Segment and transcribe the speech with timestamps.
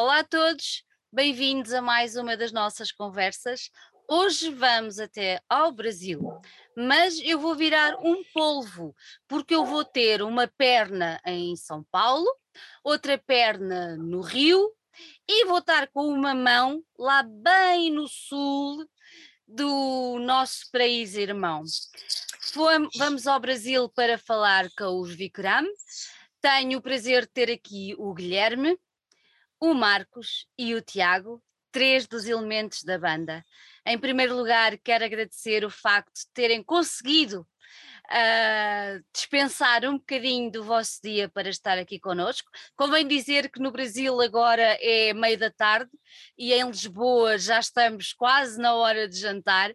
[0.00, 3.68] Olá a todos, bem-vindos a mais uma das nossas conversas.
[4.08, 6.20] Hoje vamos até ao Brasil,
[6.76, 8.94] mas eu vou virar um polvo,
[9.26, 12.28] porque eu vou ter uma perna em São Paulo,
[12.84, 14.72] outra perna no Rio
[15.28, 18.88] e vou estar com uma mão lá bem no sul
[19.48, 21.64] do nosso país irmão.
[22.94, 25.66] vamos ao Brasil para falar com os Vikram.
[26.40, 28.78] Tenho o prazer de ter aqui o Guilherme,
[29.60, 33.44] o Marcos e o Tiago, três dos elementos da banda.
[33.84, 37.46] Em primeiro lugar, quero agradecer o facto de terem conseguido
[38.08, 42.50] uh, dispensar um bocadinho do vosso dia para estar aqui connosco.
[42.76, 45.90] Convém dizer que no Brasil agora é meio da tarde
[46.36, 49.74] e em Lisboa já estamos quase na hora de jantar,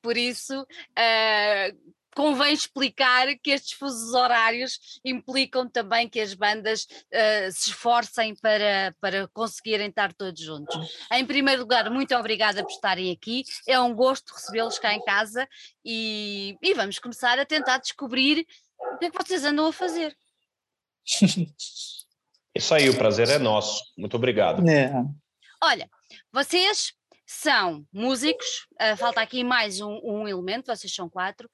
[0.00, 0.62] por isso.
[0.62, 8.34] Uh, convém explicar que estes fusos horários implicam também que as bandas uh, se esforcem
[8.36, 10.76] para, para conseguirem estar todos juntos.
[11.12, 15.48] Em primeiro lugar, muito obrigada por estarem aqui, é um gosto recebê-los cá em casa
[15.84, 18.46] e, e vamos começar a tentar descobrir
[18.78, 20.16] o que é que vocês andam a fazer.
[22.54, 23.82] Isso aí, o prazer é nosso.
[23.96, 24.68] Muito obrigado.
[24.68, 24.92] É.
[25.62, 25.88] Olha,
[26.30, 26.92] vocês
[27.26, 31.48] são músicos, uh, falta aqui mais um, um, elemento, vocês são quatro,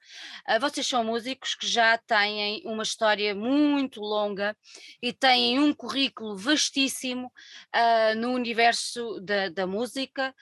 [0.49, 4.55] uh, vocês são músicos que já têm uma história muito longa
[5.01, 7.31] e têm um currículo vastíssimo
[7.75, 10.33] uh, no universo da, da música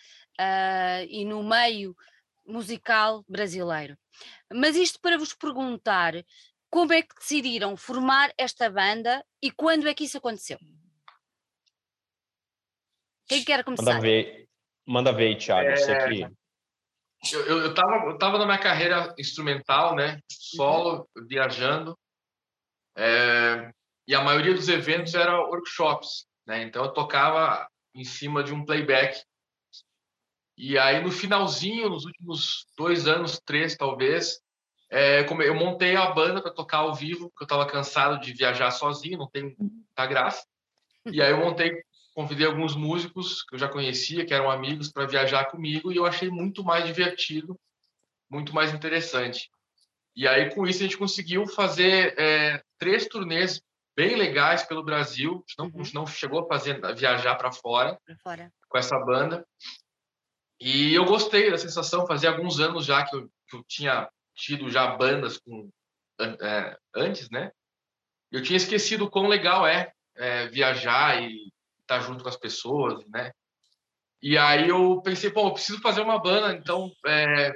[1.10, 1.96] e no meio
[2.46, 3.98] musical brasileiro.
[4.54, 6.14] Mas isto para vos perguntar
[6.70, 10.60] como é que decidiram formar esta banda e quando é que isso aconteceu?
[13.28, 13.84] Quem quer começar?
[13.84, 14.48] Manda ver.
[14.88, 15.76] Manda ver aí, Thiago, é...
[15.76, 16.22] você aqui.
[17.34, 20.20] Eu, eu, eu, tava, eu tava na minha carreira instrumental, né?
[20.32, 21.98] Solo, viajando.
[22.96, 23.72] É,
[24.08, 26.64] e a maioria dos eventos era workshops, né?
[26.64, 29.22] Então eu tocava em cima de um playback.
[30.58, 34.40] E aí no finalzinho, nos últimos dois anos, três talvez,
[34.90, 38.72] é, eu montei a banda para tocar ao vivo, porque eu estava cansado de viajar
[38.72, 40.46] sozinho, não tem muita graça.
[41.06, 41.84] E aí eu montei
[42.18, 46.06] convidei alguns músicos que eu já conhecia, que eram amigos, para viajar comigo, e eu
[46.08, 47.56] achei muito mais divertido,
[48.28, 49.52] muito mais interessante.
[50.16, 53.62] E aí, com isso, a gente conseguiu fazer é, três turnês
[53.96, 55.32] bem legais pelo Brasil.
[55.34, 55.92] A gente não, uhum.
[55.94, 59.46] não chegou a fazer a viajar para fora, fora, com essa banda.
[60.60, 62.08] E eu gostei da sensação.
[62.08, 65.70] Fazia alguns anos já que eu, que eu tinha tido já bandas com,
[66.20, 67.52] é, antes, né?
[68.32, 71.56] Eu tinha esquecido o quão legal é, é viajar e
[71.88, 73.32] estar tá junto com as pessoas, né?
[74.22, 77.56] E aí eu pensei, pô, eu preciso fazer uma banda, então, é,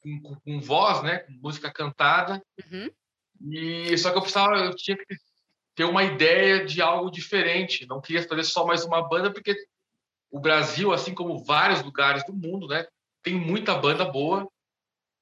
[0.00, 1.18] com, com, com, voz, né?
[1.18, 2.42] Com música cantada.
[2.70, 2.90] Uhum.
[3.52, 5.04] E só que eu precisava, eu tinha que
[5.74, 7.86] ter uma ideia de algo diferente.
[7.86, 9.56] Não queria fazer só mais uma banda, porque
[10.30, 12.86] o Brasil, assim como vários lugares do mundo, né?
[13.22, 14.48] Tem muita banda boa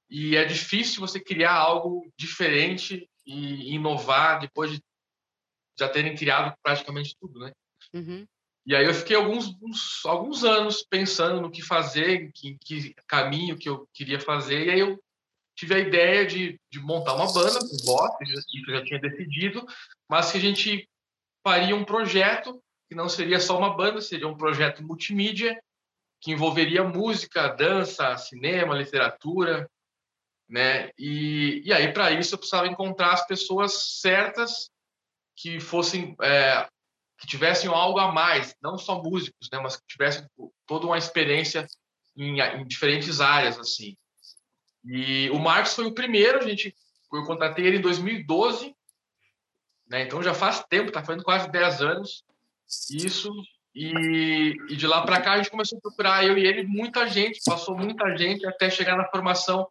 [0.09, 4.81] e é difícil você criar algo diferente e inovar depois de
[5.79, 7.51] já terem criado praticamente tudo, né?
[7.93, 8.25] Uhum.
[8.65, 13.57] E aí eu fiquei alguns, uns, alguns anos pensando no que fazer, que, que, caminho
[13.57, 15.01] que eu queria fazer, e aí eu
[15.55, 19.65] tive a ideia de, de montar uma banda com voz, isso eu já tinha decidido,
[20.09, 20.87] mas que a gente
[21.43, 25.57] faria um projeto que não seria só uma banda, seria um projeto multimídia,
[26.21, 29.69] que envolveria música, dança, cinema, literatura,
[30.49, 30.89] né?
[30.97, 34.69] E, e aí, para isso, eu precisava encontrar as pessoas certas
[35.35, 36.67] que fossem é,
[37.19, 40.25] que tivessem algo a mais, não só músicos, né, mas que tivessem
[40.65, 41.65] toda uma experiência
[42.15, 43.97] em, em diferentes áreas assim.
[44.85, 46.75] E o Marcos foi o primeiro, a gente
[47.11, 48.75] eu contratei ele em 2012,
[49.87, 50.01] né?
[50.01, 52.23] Então já faz tempo, tá fazendo quase 10 anos
[52.91, 53.31] isso.
[53.73, 57.07] E, e de lá para cá a gente começou a procurar eu e ele muita
[57.07, 59.67] gente, passou muita gente até chegar na formação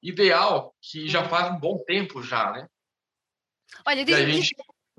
[0.00, 2.68] ideal, que já faz um bom tempo já, né?
[3.84, 4.56] Olha, diz, gente...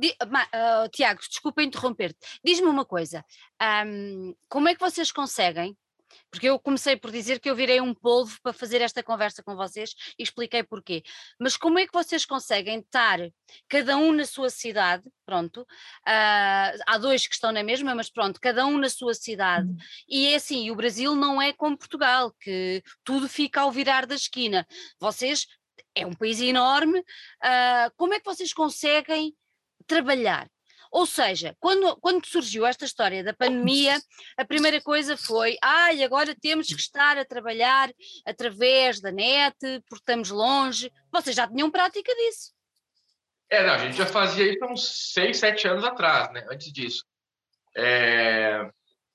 [0.08, 2.20] Uh, Tiago, desculpa interromper-te.
[2.44, 3.26] Diz-me uma coisa:
[3.86, 5.78] um, como é que vocês conseguem?
[6.32, 9.56] Porque eu comecei por dizer que eu virei um polvo para fazer esta conversa com
[9.56, 11.04] vocês e expliquei porquê.
[11.40, 13.20] Mas como é que vocês conseguem estar
[13.68, 15.04] cada um na sua cidade?
[15.26, 19.68] Pronto, uh, há dois que estão na mesma, mas pronto, cada um na sua cidade.
[19.68, 19.78] Uhum.
[20.08, 24.16] E é assim: o Brasil não é como Portugal, que tudo fica ao virar da
[24.16, 24.68] esquina.
[25.00, 25.48] Vocês
[25.96, 27.00] é um país enorme.
[27.00, 29.36] Uh, como é que vocês conseguem
[29.90, 30.48] trabalhar.
[30.92, 34.00] Ou seja, quando, quando surgiu esta história da pandemia,
[34.38, 37.92] a primeira coisa foi: ai, agora temos que estar a trabalhar
[38.26, 39.56] através da net,
[39.88, 40.92] porque estamos longe.
[41.12, 42.54] Vocês já tinham prática disso?
[43.52, 46.46] É, não, a gente já fazia isso há uns seis, sete anos atrás, né?
[46.52, 47.04] Antes disso.
[47.76, 48.70] É...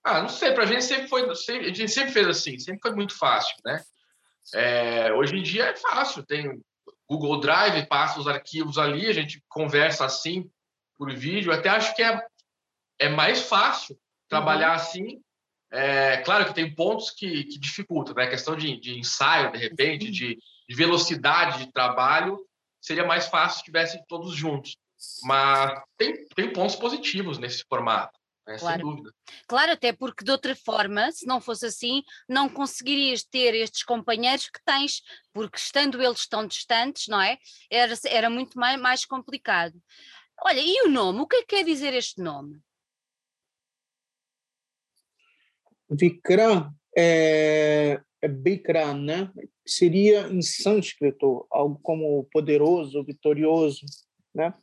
[0.05, 2.93] Ah, não sei, para a gente sempre foi, a gente sempre fez assim, sempre foi
[2.93, 3.83] muito fácil, né?
[4.55, 6.61] É, hoje em dia é fácil, tem
[7.09, 10.51] Google Drive, passa os arquivos ali, a gente conversa assim
[10.97, 11.53] por vídeo.
[11.53, 12.21] Até acho que é,
[12.99, 13.99] é mais fácil
[14.29, 14.75] trabalhar uhum.
[14.75, 15.21] assim.
[15.71, 18.25] É, claro que tem pontos que, que dificultam, né?
[18.25, 20.39] A questão de, de ensaio, de repente, de,
[20.69, 22.39] de, velocidade de trabalho,
[22.81, 24.77] seria mais fácil se estivessem todos juntos.
[25.25, 28.19] Mas tem, tem pontos positivos nesse formato.
[28.47, 28.81] É, claro.
[28.81, 29.15] Sem dúvida.
[29.49, 34.49] Claro, até porque de outra forma, se não fosse assim, não conseguirias ter estes companheiros
[34.49, 35.03] que tens,
[35.33, 37.39] porque estando eles tão distantes, não é?
[37.71, 39.75] Era, era muito mais, mais complicado.
[40.43, 41.21] Olha, e o nome?
[41.21, 42.61] O que é que quer dizer este nome?
[45.89, 49.33] Vikram é, é Bikram, né?
[49.67, 53.85] Seria em sânscrito algo como poderoso, vitorioso,
[54.35, 54.55] né?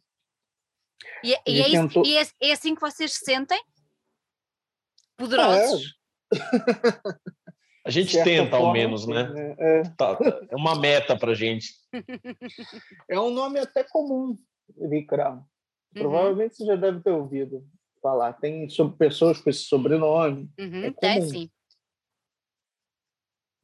[1.24, 2.06] E, é, e, é, tentou...
[2.06, 3.62] e é, é, assim que vocês se sentem?
[5.18, 5.98] Poderosos?
[6.34, 7.32] É.
[7.84, 9.28] A gente tenta, forma, ao menos, né?
[9.30, 9.56] né?
[9.58, 9.84] É.
[9.98, 10.18] Tá,
[10.50, 11.74] é uma meta para gente.
[13.10, 14.38] É um nome até comum,
[14.78, 15.44] Vikram.
[15.96, 16.02] Uhum.
[16.04, 17.66] Provavelmente você já deve ter ouvido
[18.02, 18.34] falar.
[18.34, 20.50] Tem sobre pessoas com esse sobrenome.
[20.60, 21.52] Uhum, é tem, sim.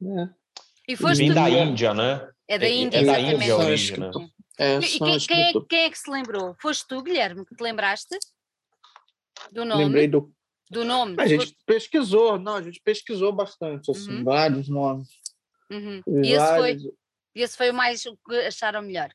[0.02, 0.28] É.
[0.88, 2.30] E Vem da Índia, né?
[2.46, 4.10] É da Índia, é, é da Índia a origem, né?
[4.58, 6.56] É, e quem, quem, é, quem, é, que se lembrou?
[6.60, 8.18] Foste tu, Guilherme, que te lembraste
[9.52, 9.84] do nome?
[9.84, 10.32] Lembrei do,
[10.70, 11.14] do nome.
[11.18, 14.24] A gente pesquisou, não, a gente pesquisou bastante, assim, uhum.
[14.24, 15.08] vários nomes.
[15.70, 16.02] Uhum.
[16.24, 16.82] E esse, vários...
[16.82, 16.92] foi,
[17.34, 19.10] esse foi o mais que acharam melhor.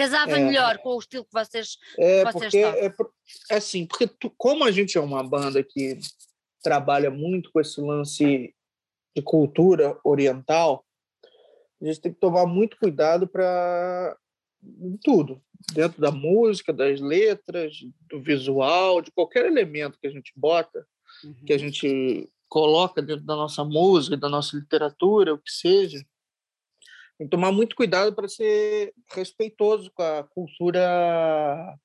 [0.00, 2.94] Casava é, melhor com o estilo que vocês, é, que vocês porque, é,
[3.50, 5.98] é assim, porque tu, como a gente é uma banda que
[6.62, 8.54] trabalha muito com esse lance
[9.14, 10.86] de cultura oriental,
[11.82, 14.16] a gente tem que tomar muito cuidado para
[15.04, 15.42] tudo,
[15.74, 17.76] dentro da música, das letras,
[18.08, 20.86] do visual, de qualquer elemento que a gente bota,
[21.22, 21.44] uhum.
[21.44, 26.02] que a gente coloca dentro da nossa música, da nossa literatura, o que seja,
[27.20, 31.78] tem que tomar muito cuidado para ser respeitoso com a cultura,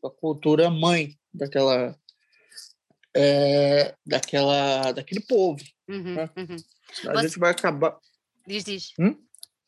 [0.00, 1.98] com a cultura mãe daquela,
[3.12, 5.60] é, daquela, daquele povo.
[5.88, 6.30] Uhum, né?
[6.36, 6.56] uhum.
[7.08, 7.22] A Você...
[7.26, 7.98] gente vai acabar.
[8.46, 8.92] Diz, diz.
[9.00, 9.20] Hum?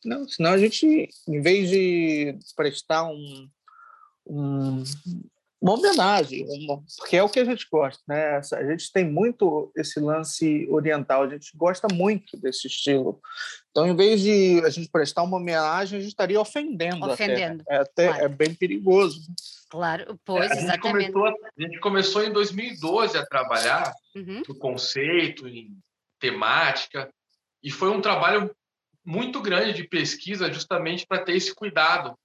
[0.05, 3.49] Não, senão a gente, em vez de prestar um,
[4.25, 4.81] um,
[5.65, 8.39] uma homenagem, uma, porque é o que a gente gosta, né?
[8.53, 13.19] A gente tem muito esse lance oriental, a gente gosta muito desse estilo.
[13.71, 17.03] Então, em vez de a gente prestar uma homenagem, a gente estaria ofendendo.
[17.09, 17.63] Ofendendo.
[17.63, 17.73] Até.
[17.73, 18.25] É, até, claro.
[18.25, 19.21] é bem perigoso.
[19.67, 21.05] Claro, pois, é, a exatamente.
[21.05, 24.43] Gente começou, a gente começou em 2012 a trabalhar uhum.
[24.47, 25.75] no conceito, em
[26.19, 27.09] temática,
[27.63, 28.55] e foi um trabalho
[29.03, 32.15] muito grande de pesquisa justamente para ter esse cuidado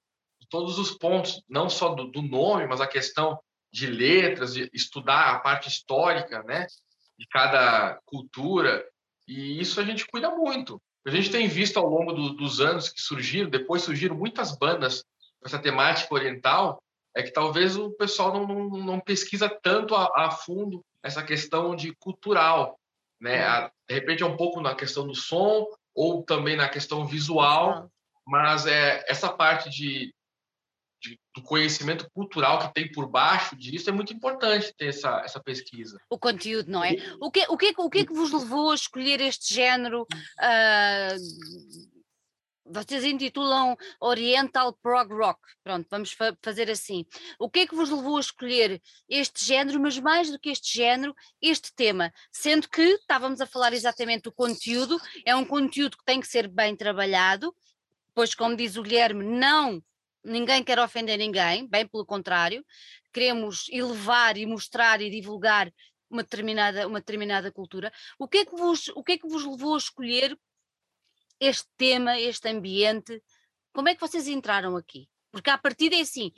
[0.51, 3.39] todos os pontos, não só do, do, nome, mas a questão
[3.73, 6.67] de letras, de estudar a parte histórica, né,
[7.17, 8.85] de cada cultura.
[9.27, 10.79] E isso a gente cuida muito.
[11.07, 15.03] A gente tem visto ao longo do, dos anos que surgiram, depois surgiram muitas bandas
[15.39, 16.83] com essa temática oriental,
[17.15, 21.75] é que talvez o pessoal não, não, não pesquisa tanto a, a, fundo essa questão
[21.75, 22.77] de cultural,
[23.19, 23.43] né?
[23.45, 25.65] A, de repente é um pouco na questão do som,
[25.95, 27.89] ou também na questão visual,
[28.25, 30.13] mas é essa parte de,
[31.01, 35.41] de, do conhecimento cultural que tem por baixo disso é muito importante ter essa, essa
[35.41, 35.97] pesquisa.
[36.09, 36.95] O conteúdo, não é?
[37.19, 40.03] O que, o, que, o que é que vos levou a escolher este género?
[40.03, 41.91] Uh,
[42.71, 45.39] vocês intitulam Oriental Prog Rock.
[45.63, 47.05] Pronto, vamos fa fazer assim.
[47.37, 50.77] O que é que vos levou a escolher este género, mas mais do que este
[50.77, 52.13] género, este tema?
[52.31, 56.47] Sendo que estávamos a falar exatamente do conteúdo, é um conteúdo que tem que ser
[56.47, 57.53] bem trabalhado,
[58.13, 59.83] pois, como diz o Guilherme, não.
[60.23, 62.63] Ninguém quer ofender ninguém, bem pelo contrário,
[63.11, 65.71] queremos elevar e mostrar e divulgar
[66.09, 67.91] uma determinada, uma determinada cultura.
[68.19, 70.37] O que, é que vos, o que é que vos levou a escolher
[71.41, 73.21] este tema, este ambiente.
[73.73, 75.09] Como é que vocês entraram aqui?
[75.31, 76.31] Porque a partir é assim,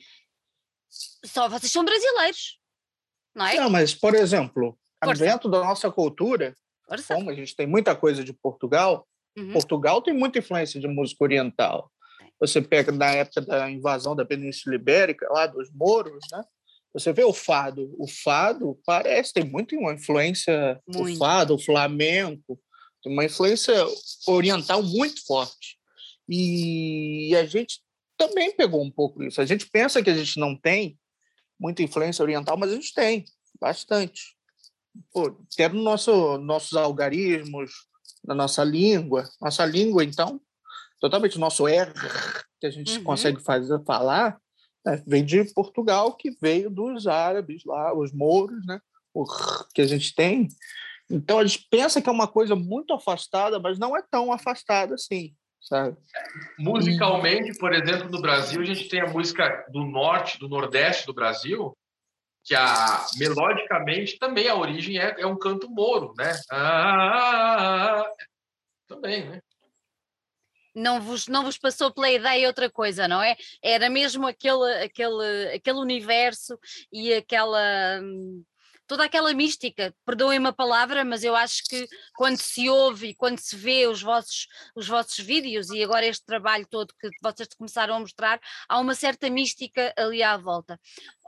[1.26, 2.60] só vocês são brasileiros,
[3.36, 3.56] não é?
[3.56, 5.26] Não, mas, por exemplo, Força.
[5.26, 6.56] dentro da nossa cultura,
[6.88, 7.16] Força.
[7.16, 9.06] como a gente tem muita coisa de Portugal,
[9.38, 9.52] uhum.
[9.52, 11.92] Portugal tem muita influência de música oriental.
[12.40, 16.44] Você pega na época da invasão da Península Ibérica, lá dos moros, né?
[16.94, 17.94] Você vê o fado.
[17.98, 21.16] O fado parece, tem muito uma influência, muito.
[21.16, 22.60] o fado, o flamenco,
[23.02, 23.74] tem uma influência
[24.28, 25.78] oriental muito forte.
[26.30, 27.82] E a gente
[28.18, 29.42] também pegou um pouco isso.
[29.42, 30.98] A gente pensa que a gente não tem
[31.60, 33.26] muita influência oriental, mas a gente tem
[33.60, 34.36] bastante.
[35.12, 37.72] Pô, até no nosso, nossos algarismos,
[38.24, 39.28] na nossa língua.
[39.42, 40.40] Nossa língua, então,
[41.04, 41.92] totalmente o nosso R
[42.62, 43.04] que a gente uhum.
[43.04, 44.38] consegue fazer falar,
[44.86, 48.80] né, vem de Portugal, que veio dos árabes lá, os mouros, né?
[49.14, 50.48] O R que a gente tem
[51.12, 54.94] Então a gente pensa que é uma coisa muito afastada, mas não é tão afastada
[54.94, 55.98] assim, sabe?
[56.58, 61.14] Musicalmente, por exemplo, no Brasil, a gente tem a música do norte, do nordeste do
[61.14, 61.78] Brasil,
[62.46, 66.34] que a melodicamente também a origem é, é um canto moro, né?
[66.50, 68.06] Ah,
[68.88, 69.42] também, né?
[70.76, 73.36] Não vos, não vos passou pela ideia outra coisa, não é?
[73.62, 76.58] Era mesmo aquele, aquele, aquele universo
[76.92, 78.02] e aquela.
[78.86, 83.40] Toda aquela mística, perdoem-me a palavra, mas eu acho que quando se ouve e quando
[83.40, 87.96] se vê os vossos, os vossos vídeos e agora este trabalho todo que vocês começaram
[87.96, 90.78] a mostrar, há uma certa mística ali à volta.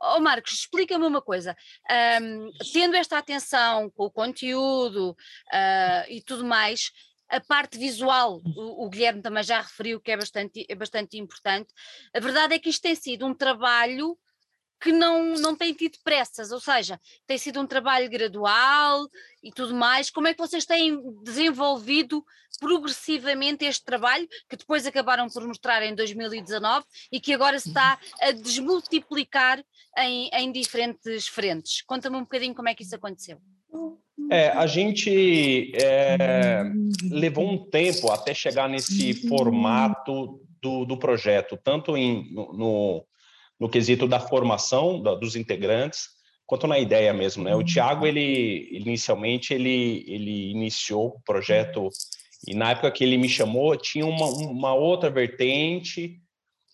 [0.01, 1.55] Oh Marcos, explica-me uma coisa,
[2.21, 6.91] um, tendo esta atenção com o conteúdo uh, e tudo mais,
[7.29, 11.74] a parte visual, o, o, Guilherme também já referiu que é bastante, é bastante importante.
[12.13, 14.17] A verdade é que isto tem sido um trabalho
[14.79, 19.08] que não, não tem tido pressas, ou seja, tem sido um trabalho gradual
[19.41, 20.10] e tudo mais.
[20.10, 22.24] Como é que vocês têm desenvolvido
[22.60, 28.00] progressivamente este trabalho, que depois acabaram por mostrar em 2019 e que agora se está
[28.22, 29.63] a desmultiplicar
[29.98, 31.82] em, em diferentes frentes?
[31.82, 33.41] Conta-me um bocadinho como é que isso aconteceu.
[34.32, 36.63] É, a gente é,
[37.10, 43.05] levou um tempo até chegar nesse formato do, do projeto, tanto em, no,
[43.60, 46.08] no quesito da formação da, dos integrantes,
[46.46, 47.55] quanto na ideia mesmo, né?
[47.55, 47.63] O.
[47.63, 51.89] Tiago, ele inicialmente ele ele iniciou o projeto
[52.48, 56.20] e na época que ele me chamou tinha uma, uma outra vertente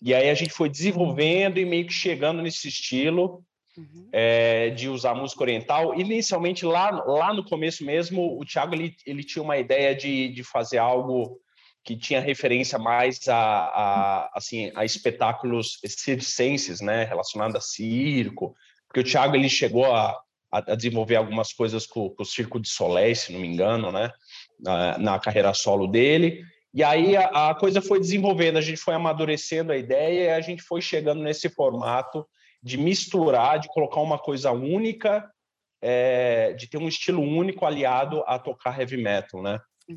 [0.02, 3.42] e aí a gente foi desenvolvendo e meio que chegando nesse estilo
[3.76, 4.08] uhum.
[4.12, 5.98] é, de usar música oriental.
[5.98, 10.42] Inicialmente lá lá no começo mesmo, o Tiago ele, ele tinha uma ideia de, de
[10.42, 11.40] fazer algo
[11.84, 18.54] que tinha referência mais a, a, assim, a espetáculos circenses, né, relacionados a circo,
[18.86, 20.16] porque o Thiago ele chegou a,
[20.50, 24.12] a desenvolver algumas coisas com, com, o Circo de Soleil, se não me engano, né,
[24.60, 28.94] na, na carreira solo dele, e aí a, a, coisa foi desenvolvendo, a gente foi
[28.94, 32.26] amadurecendo a ideia e a gente foi chegando nesse formato
[32.62, 35.28] de misturar, de colocar uma coisa única,
[35.82, 39.60] é, de ter um estilo único aliado a tocar heavy metal, né?
[39.88, 39.96] Uhum.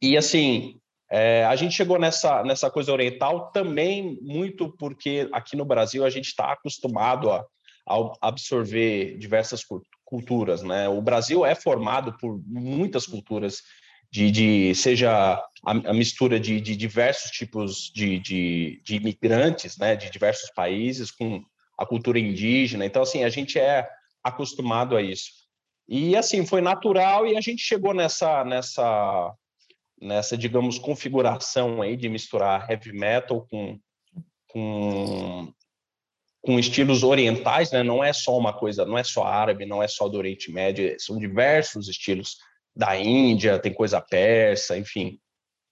[0.00, 0.78] E assim,
[1.10, 6.10] é, a gente chegou nessa, nessa coisa oriental também muito porque aqui no Brasil a
[6.10, 7.44] gente está acostumado a,
[7.88, 9.62] a, absorver diversas
[10.04, 10.88] culturas, né?
[10.88, 13.62] O Brasil é formado por muitas culturas,
[14.10, 19.96] de, de seja a, a mistura de, de, diversos tipos de, de, de imigrantes, né?
[19.96, 21.42] De diversos países com
[21.78, 22.84] a cultura indígena.
[22.84, 23.88] Então, assim, a gente é
[24.22, 25.30] acostumado a isso.
[25.88, 29.34] E assim foi natural e a gente chegou nessa nessa
[30.02, 33.78] nessa, digamos, configuração aí de misturar heavy metal com,
[34.48, 35.52] com,
[36.40, 37.84] com estilos orientais, né?
[37.84, 40.96] Não é só uma coisa, não é só árabe, não é só do Oriente Médio,
[40.98, 42.36] são diversos estilos
[42.74, 45.20] da Índia, tem coisa persa, enfim.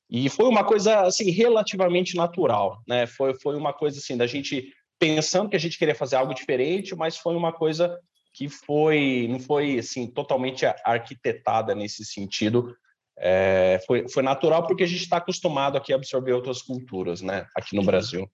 [0.08, 3.06] E foi uma coisa assim relativamente natural, né?
[3.06, 6.94] Foi foi uma coisa assim da gente pensando que a gente queria fazer algo diferente,
[6.94, 7.98] mas foi uma coisa
[8.32, 12.76] que foi não foi assim totalmente arquitetada nesse sentido,
[13.18, 17.46] é, foi, foi natural porque a gente está acostumado aqui a absorver outras culturas, né?
[17.56, 18.30] Aqui no Brasil.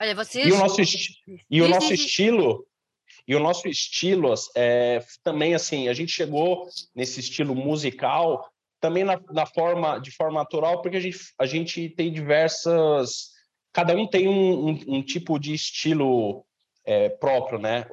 [0.00, 0.46] Olha, vocês...
[0.46, 0.80] E o nosso,
[1.50, 2.66] e o nosso estilo
[3.28, 8.50] e o nosso estilo é, também assim a gente chegou nesse estilo musical
[8.80, 13.30] também na, na, forma de forma natural porque a gente a gente tem diversas
[13.72, 16.44] cada um tem um, um, um tipo de estilo
[16.84, 17.86] é, próprio né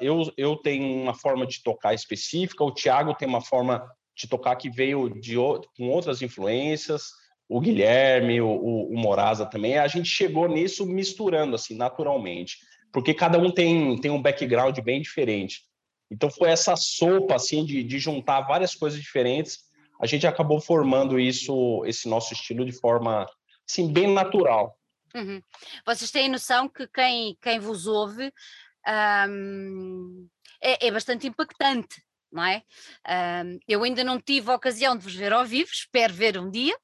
[0.00, 3.84] eu eu tenho uma forma de tocar específica o Thiago tem uma forma
[4.16, 5.36] de tocar que veio de
[5.76, 7.10] com outras influências,
[7.48, 12.58] o Guilherme, o, o, o Moraza também, a gente chegou nisso misturando assim naturalmente,
[12.92, 15.62] porque cada um tem, tem um background bem diferente.
[16.10, 19.58] Então foi essa sopa assim de, de juntar várias coisas diferentes,
[20.00, 23.26] a gente acabou formando isso, esse nosso estilo de forma
[23.68, 24.76] assim bem natural.
[25.14, 25.40] Uhum.
[25.86, 28.32] Vocês têm noção que quem, quem vos ouve
[29.28, 30.28] um,
[30.60, 32.02] é, é bastante impactante
[32.34, 32.62] não é?
[33.44, 36.50] Um, eu ainda não tive a ocasião de vos ver ao vivo, espero ver um
[36.50, 36.76] dia,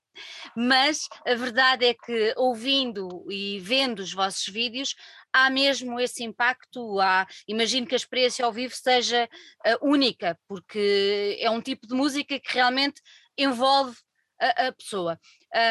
[0.57, 4.95] mas a verdade é que ouvindo e vendo os vossos vídeos,
[5.33, 7.01] há mesmo esse impacto.
[7.01, 9.29] Há, imagino que a experiência ao vivo seja
[9.67, 13.01] uh, única, porque é um tipo de música que realmente
[13.37, 13.97] envolve
[14.41, 15.19] a, a pessoa.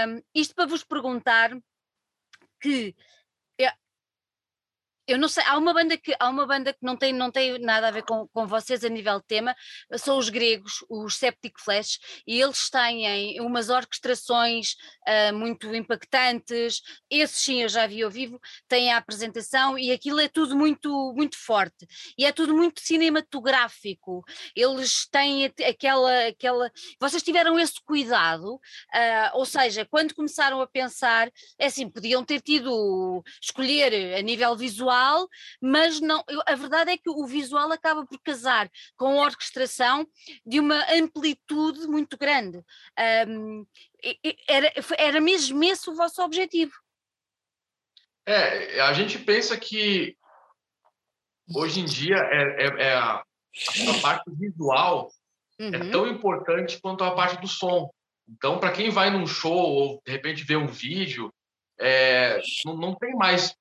[0.08, 1.52] Um, isto para vos perguntar
[2.60, 2.96] que
[5.10, 7.58] eu não sei, há uma banda que há uma banda que não tem, não tem
[7.60, 9.56] nada a ver com, com vocês a nível de tema,
[9.98, 11.98] são os gregos, os Septic Flash,
[12.28, 14.76] e eles têm umas orquestrações
[15.08, 20.20] uh, muito impactantes, esses sim eu já vi ao vivo, têm a apresentação e aquilo
[20.20, 24.24] é tudo muito, muito forte, e é tudo muito cinematográfico,
[24.56, 28.60] eles têm aquela, aquela, vocês tiveram esse cuidado, uh,
[29.34, 34.99] ou seja, quando começaram a pensar, é assim, podiam ter tido, escolher a nível visual,
[35.62, 40.08] mas não, a verdade é que o visual acaba por casar com a orquestração
[40.46, 42.64] de uma amplitude muito grande.
[43.28, 43.66] Um,
[44.48, 46.74] era, era mesmo esse o vosso objetivo?
[48.26, 50.16] É, a gente pensa que
[51.56, 55.12] hoje em dia é, é, é a, a, parte visual
[55.60, 55.74] é uhum.
[55.74, 57.90] é tão importante quanto a parte do som.
[58.28, 61.34] Então, para quem vai num show ou de repente vê um vídeo,
[61.80, 63.56] é, não, não, tem mais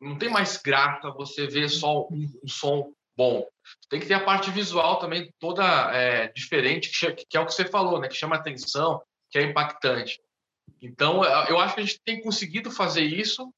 [0.00, 3.46] não tem mais graça você ver só um, um som bom.
[3.88, 7.54] Tem que ter a parte visual também toda é, diferente, que, que, é o que
[7.54, 8.08] você falou, né?
[8.08, 10.20] Que chama atenção, que é impactante.
[10.82, 13.52] Então, eu acho que a gente tem conseguido fazer isso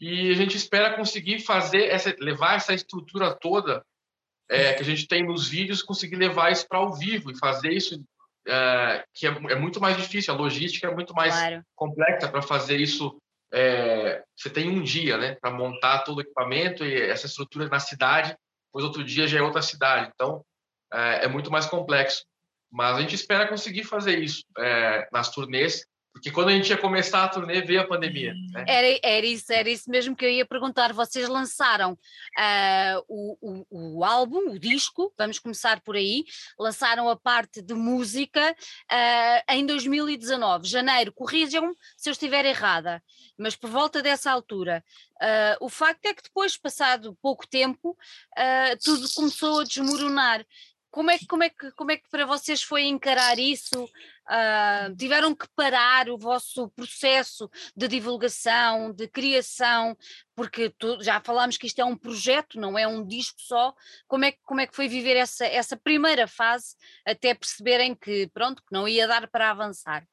[0.00, 3.84] e a gente espera conseguir fazer essa, levar essa estrutura toda
[4.48, 7.72] é, que a gente tem nos vídeos, conseguir levar isso para ao vivo e fazer
[7.72, 8.02] isso
[8.46, 10.32] é, que é, é, muito mais difícil.
[10.32, 11.62] A logística é muito mais claro.
[11.74, 13.16] complexa para fazer isso.
[13.52, 17.80] É, você tem um dia, né, para montar todo o equipamento e essa estrutura na
[17.80, 18.36] cidade.
[18.66, 20.10] Depois outro dia já é outra cidade.
[20.14, 20.44] Então
[20.92, 22.24] é, é muito mais complexo.
[22.70, 26.78] Mas a gente espera conseguir fazer isso é, nas turnês porque quando a gente ia
[26.78, 28.32] começar a turnê, veio a pandemia.
[28.50, 28.64] Né?
[28.66, 30.90] Era, era, isso, era isso mesmo que eu ia perguntar.
[30.94, 36.24] Vocês lançaram uh, o, o, o, álbum, o disco, vamos começar por aí,
[36.58, 41.12] lançaram a parte de música uh, em 2019, janeiro.
[41.12, 43.02] Corrijam se eu estiver errada,
[43.36, 44.82] mas por volta dessa altura.
[45.16, 47.94] Uh, o facto é que depois, passado pouco tempo,
[48.82, 50.46] tudo começou a desmoronar.
[50.90, 53.84] Como é, como, é que, como é que para vocês foi encarar isso?
[53.84, 59.96] Uh, tiveram que parar o vosso processo de divulgação, de criação,
[60.34, 63.74] porque tu, já falámos que isto é um projeto, não é um disco só.
[64.08, 66.74] Como é, como é que foi viver essa, essa primeira fase
[67.04, 70.06] até perceberem que, pronto, que não ia dar para avançar?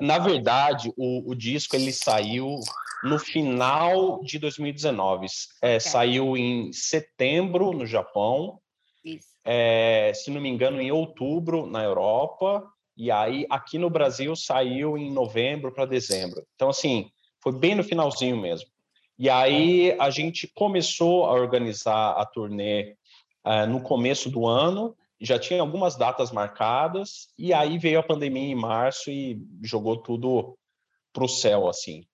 [0.00, 2.58] Na verdade, o, o disco ele saiu
[3.04, 5.26] no final de 2019.
[5.60, 5.80] É, okay.
[5.80, 8.58] Saiu em setembro no Japão.
[9.04, 14.34] Isso é, se não me engano, em outubro na Europa, e aí aqui no Brasil
[14.36, 16.44] saiu em novembro para dezembro.
[16.54, 17.10] Então, assim,
[17.42, 18.68] foi bem no finalzinho mesmo.
[19.18, 22.96] E aí a gente começou a organizar a turnê
[23.46, 28.50] uh, no começo do ano, já tinha algumas datas marcadas, e aí veio a pandemia
[28.50, 30.56] em março e jogou tudo
[31.12, 32.04] para o céu, assim.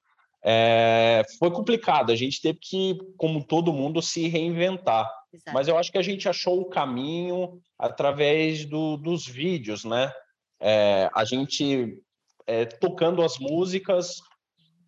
[0.44, 5.10] É, foi complicado, a gente teve que, como todo mundo, se reinventar.
[5.32, 5.52] Exato.
[5.52, 10.12] Mas eu acho que a gente achou o caminho através do, dos vídeos, né?
[10.60, 11.98] É, a gente
[12.46, 14.16] é, tocando as músicas,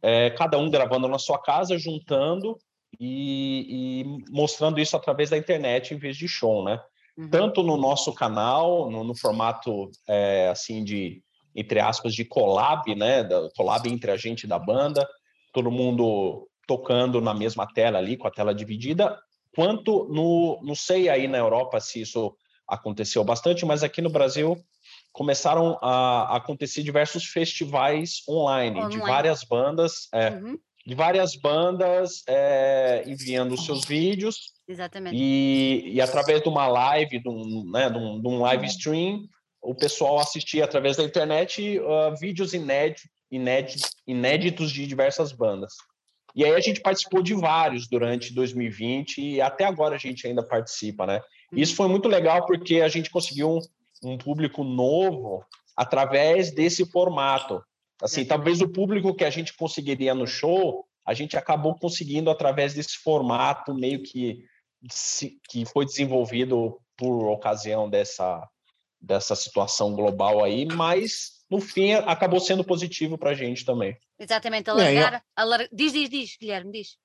[0.01, 2.57] é, cada um gravando na sua casa, juntando
[2.99, 6.81] e, e, mostrando isso através da internet em vez de show, né?
[7.17, 7.29] Uhum.
[7.29, 9.91] Tanto no nosso canal, no, no formato
[10.51, 11.23] assim de
[11.55, 13.25] entre aspas de collab, né?
[13.25, 15.07] Da, collab entre a gente da banda,
[15.53, 19.19] todo mundo tocando na mesma tela ali, com a tela dividida,
[19.55, 24.57] quanto no, não sei aí na Europa se isso aconteceu bastante, mas aqui no Brasil
[25.13, 28.95] começaram a acontecer diversos festivais online, online.
[28.95, 30.59] de várias bandas, é, uhum.
[30.87, 34.53] de várias bandas é, enviando os seus vídeos.
[34.69, 35.17] Exatamente.
[35.17, 38.69] E, e através de uma live, de um, né, de um, de um live uhum.
[38.69, 39.29] stream,
[39.61, 45.75] o pessoal assistia através da internet uh, vídeos inéditos, inéditos, inéditos de diversas bandas.
[46.39, 50.41] E aí a gente participou de vários durante 2020 e até agora a gente ainda
[50.41, 51.21] participa, né?
[51.53, 53.61] Isso foi muito legal porque a gente conseguiu um,
[54.05, 55.45] um público novo
[55.77, 57.61] através desse formato.
[58.01, 62.73] Assim, talvez o público que a gente conseguiria no show, a gente acabou conseguindo através
[62.73, 64.45] desse formato meio que
[65.51, 68.49] que foi desenvolvido por ocasião dessa
[69.01, 73.97] dessa situação global aí, mas no fim acabou sendo positivo para a gente também.
[74.19, 75.69] Exatamente, alargar, é, alargar.
[75.73, 76.97] Diz, diz, diz, Guilherme, diz.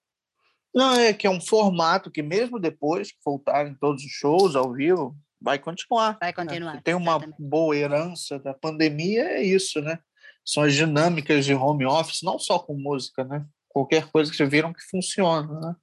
[0.74, 4.74] Não, é que é um formato que mesmo depois que voltarem todos os shows ao
[4.74, 6.18] vivo, vai continuar.
[6.20, 6.76] Vai continuar.
[6.76, 6.82] Né?
[6.84, 7.36] Tem uma exatamente.
[7.40, 10.00] boa herança da pandemia, é isso, né?
[10.44, 13.46] São as dinâmicas de home office, não só com música, né?
[13.70, 15.76] Qualquer coisa que vocês viram que funciona, né?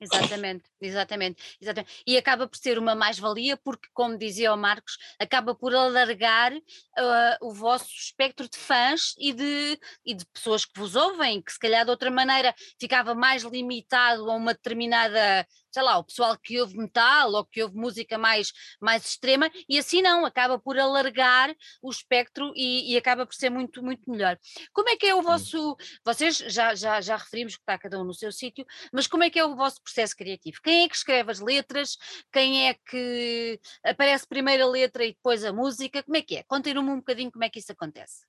[0.00, 2.02] Exatamente, exatamente, exatamente.
[2.06, 7.36] E acaba por ser uma mais-valia porque, como dizia o Marcos, acaba por alargar uh,
[7.40, 11.58] o vosso espectro de fãs e de, e de pessoas que vos ouvem, que se
[11.58, 16.60] calhar de outra maneira ficava mais limitado a uma determinada sei lá, o pessoal que
[16.60, 21.52] ouve metal ou que ouve música mais, mais extrema, e assim não, acaba por alargar
[21.82, 24.38] o espectro e, e acaba por ser muito, muito melhor.
[24.72, 28.04] Como é que é o vosso, vocês já, já, já referimos que está cada um
[28.04, 30.60] no seu sítio, mas como é que é o vosso processo criativo?
[30.62, 31.98] Quem é que escreve as letras?
[32.32, 36.04] Quem é que aparece primeiro a letra e depois a música?
[36.04, 36.44] Como é que é?
[36.44, 38.24] Contem-me um bocadinho como é que isso acontece.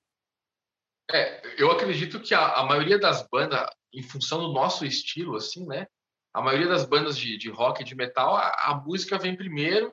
[1.12, 5.64] É, eu acredito que a, a, maioria das bandas, em função do nosso estilo, assim,
[5.68, 5.86] né?
[6.36, 9.90] A maioria das bandas de, de rock e de metal, a, a, música vem primeiro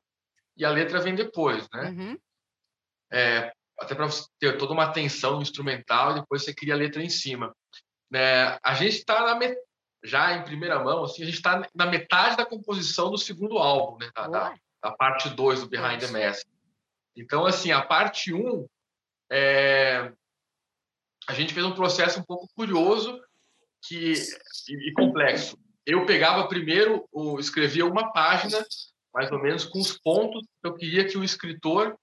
[0.57, 1.91] e a letra vem depois, né?
[1.91, 2.19] Uhum.
[3.13, 7.01] É, até para você ter toda uma atenção instrumental e depois você cria a letra
[7.01, 7.55] em cima.
[8.13, 9.39] É, a gente está
[10.03, 13.99] já em primeira mão, assim, a gente está na metade da composição do segundo álbum,
[13.99, 14.11] né?
[14.13, 16.45] Da, da, da parte 2 do Behind the Mask.
[17.17, 18.67] Então, assim, a parte 1, um,
[19.31, 20.13] é,
[21.29, 23.23] a gente fez um processo um pouco curioso
[23.81, 24.15] que,
[24.69, 28.65] e, e complexo eu pegava primeiro, escrevia uma página,
[29.13, 31.97] mais ou menos, com os pontos que eu queria que o escritor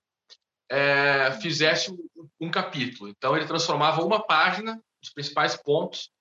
[0.70, 1.92] é, fizesse
[2.39, 3.10] um capítulo.
[3.10, 6.12] Então, ele transformava uma página, os principais pontos,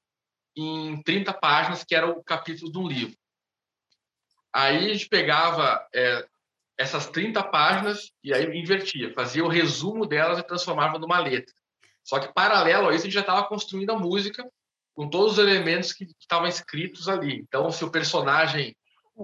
[0.57, 3.17] em 30 páginas, que era o capítulo de um livro.
[4.53, 6.27] Aí a gente pegava é,
[6.79, 11.55] essas 30 páginas e aí invertia, fazia o resumo delas e transformava numa letra.
[12.03, 14.49] Só que, paralelo a isso, a gente já estava construindo a música
[14.99, 17.37] com todos os elementos que estavam escritos ali.
[17.37, 18.77] Então, se o personagem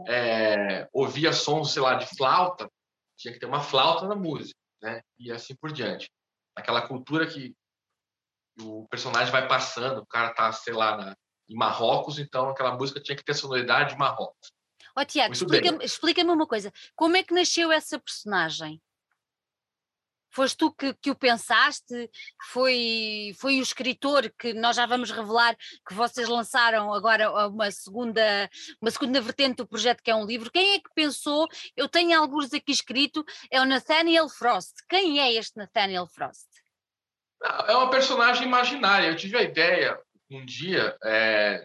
[0.07, 2.71] é, ouvia sons, sei lá, de flauta,
[3.17, 5.03] tinha que ter uma flauta na música, né?
[5.19, 6.09] E assim por diante.
[6.55, 7.53] Aquela cultura que
[8.61, 11.17] o personagem vai passando, o cara tá, sei lá, na,
[11.49, 14.53] em Marrocos, então aquela música tinha que ter sonoridade de Marrocos.
[14.97, 16.73] Ó oh, Tiago, explica-me explica uma coisa.
[16.95, 18.81] Como é que nasceu essa personagem?
[20.35, 22.11] Foste tu que, que o pensaste?
[22.51, 28.51] Foi, foi o escritor que nós já vamos revelar que vocês lançaram agora uma segunda,
[28.83, 30.51] uma segunda vertente do projeto que é um livro.
[30.51, 31.47] Quem é que pensou?
[31.77, 34.73] Eu tenho alguns aqui escrito, é o Nathaniel Frost.
[34.89, 36.49] Quem é este Nathaniel Frost?
[37.69, 39.07] É uma personagem imaginária.
[39.07, 41.65] Eu tive a ideia um dia, é,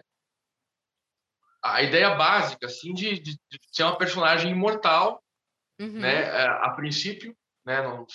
[1.60, 5.20] a ideia básica, assim, de, de, de, ser uma personagem imortal,
[5.80, 5.98] uhum.
[5.98, 6.22] né?
[6.22, 7.82] É, a princípio, né?
[7.82, 8.06] Não,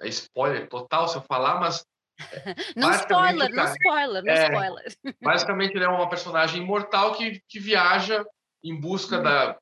[0.00, 1.84] é spoiler total se eu falar, mas
[2.76, 4.96] não spoiler, não spoiler, não é, spoiler.
[5.22, 8.24] Basicamente, ele é uma personagem imortal que, que viaja
[8.62, 9.58] em busca da,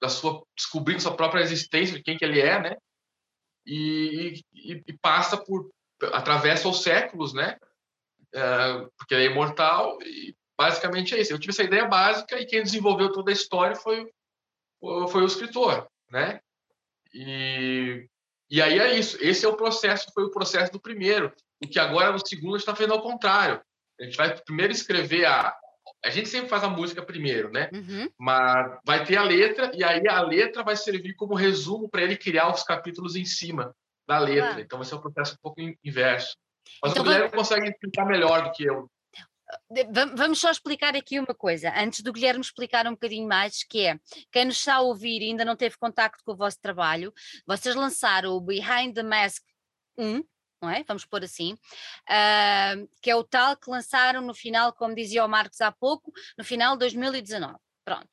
[0.00, 2.76] da sua descobrindo sua própria existência, de quem que ele é, né?
[3.66, 5.68] E, e, e passa por
[6.12, 7.56] atravessa os séculos, né?
[8.32, 11.32] É, porque ele é imortal e basicamente é isso.
[11.32, 14.08] Eu tive essa ideia básica e quem desenvolveu toda a história foi
[15.10, 16.38] foi o escritor, né?
[17.12, 18.08] E
[18.50, 19.16] e aí é isso.
[19.20, 21.32] Esse é o processo, foi o processo do primeiro.
[21.62, 23.60] O que agora no segundo está fazendo ao contrário.
[24.00, 25.56] A gente vai primeiro escrever a.
[26.04, 27.70] A gente sempre faz a música primeiro, né?
[27.72, 28.08] Uhum.
[28.18, 32.16] Mas vai ter a letra, e aí a letra vai servir como resumo para ele
[32.16, 33.74] criar os capítulos em cima
[34.06, 34.56] da letra.
[34.56, 34.60] Ah.
[34.60, 36.36] Então vai ser um processo um pouco inverso.
[36.82, 37.38] Mas então, o Guilherme vai...
[37.38, 38.88] consegue explicar melhor do que eu.
[40.16, 43.98] Vamos só explicar aqui uma coisa, antes do Guilherme explicar um bocadinho mais, que é,
[44.32, 47.12] quem nos está a ouvir e ainda não teve contacto com o vosso trabalho,
[47.46, 49.42] vocês lançaram o Behind the Mask
[49.96, 50.24] 1,
[50.60, 50.82] não é?
[50.84, 55.28] Vamos pôr assim, uh, que é o tal que lançaram no final, como dizia o
[55.28, 57.56] Marcos há pouco, no final de 2019.
[57.84, 58.08] Pronto.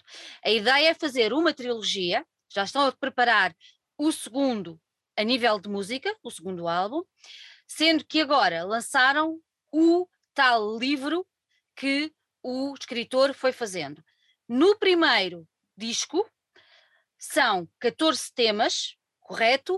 [0.46, 3.56] A ideia é fazer uma trilogia, já estão a preparar
[3.98, 4.80] o segundo
[5.17, 7.04] a nível de música, o segundo álbum,
[7.67, 9.39] sendo que agora lançaram
[9.72, 11.26] o tal livro
[11.76, 14.04] que o escritor foi fazendo.
[14.48, 16.30] No primeiro disco
[17.17, 19.76] são 14 temas, correto?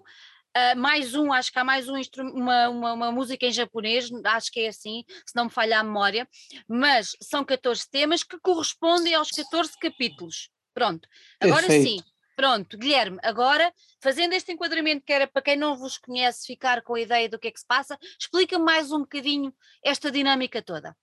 [0.58, 2.00] Uh, mais um, acho que há mais um
[2.34, 5.84] uma, uma, uma, música em japonês, acho que é assim, se não me falha a
[5.84, 6.28] memória,
[6.66, 10.50] mas são 14 temas que correspondem aos 14 capítulos.
[10.74, 11.08] Pronto,
[11.42, 12.02] agora Perfeito.
[12.02, 16.82] sim, Pronto, Guilherme, agora, fazendo este enquadramento que era para quem não vos conhece ficar
[16.82, 20.62] com a ideia do que é que se passa, explica mais um bocadinho esta dinâmica
[20.62, 20.96] toda.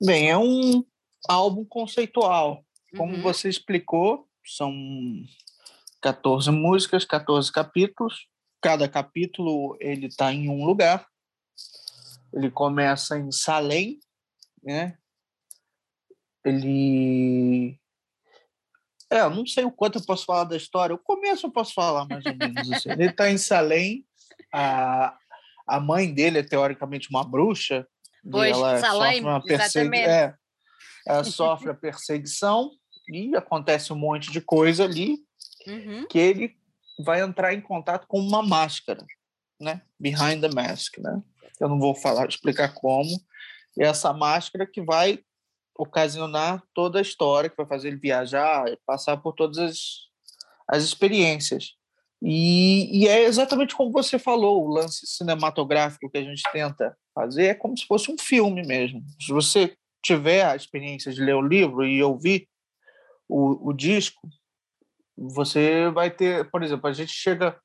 [0.00, 0.84] Bem, é um
[1.28, 2.64] álbum conceitual.
[2.96, 3.22] Como uhum.
[3.22, 4.72] você explicou, são
[6.00, 8.28] 14 músicas, 14 capítulos.
[8.60, 11.08] Cada capítulo ele está em um lugar.
[12.32, 13.98] Ele começa em Salem,
[14.62, 14.96] né?
[16.44, 17.78] Ele
[19.14, 20.94] é, eu não sei o quanto eu posso falar da história.
[20.94, 22.90] O começo eu posso falar, mais ou menos assim.
[22.90, 24.04] Ele está em Salem,
[24.52, 25.16] a,
[25.66, 27.86] a mãe dele é teoricamente uma bruxa.
[28.30, 30.08] Pois, ela Salem, exatamente.
[30.08, 30.34] É,
[31.06, 32.70] ela sofre a perseguição
[33.08, 35.18] e acontece um monte de coisa ali
[35.66, 36.06] uhum.
[36.08, 36.56] que ele
[37.04, 39.04] vai entrar em contato com uma máscara,
[39.60, 39.82] né?
[39.98, 41.22] Behind the mask, né?
[41.60, 43.10] Eu não vou falar, explicar como.
[43.76, 45.20] E essa máscara que vai
[45.76, 49.78] ocasionar toda a história, que vai fazer ele viajar passar por todas as,
[50.68, 51.74] as experiências.
[52.22, 57.46] E, e, é exatamente como você falou, o lance cinematográfico que a gente tenta fazer
[57.46, 59.02] é como se fosse um filme mesmo.
[59.20, 62.48] Se você tiver a experiência de ler o livro e ouvir
[63.28, 64.26] o, o disco,
[65.16, 67.58] você vai ter, por exemplo, a gente chega,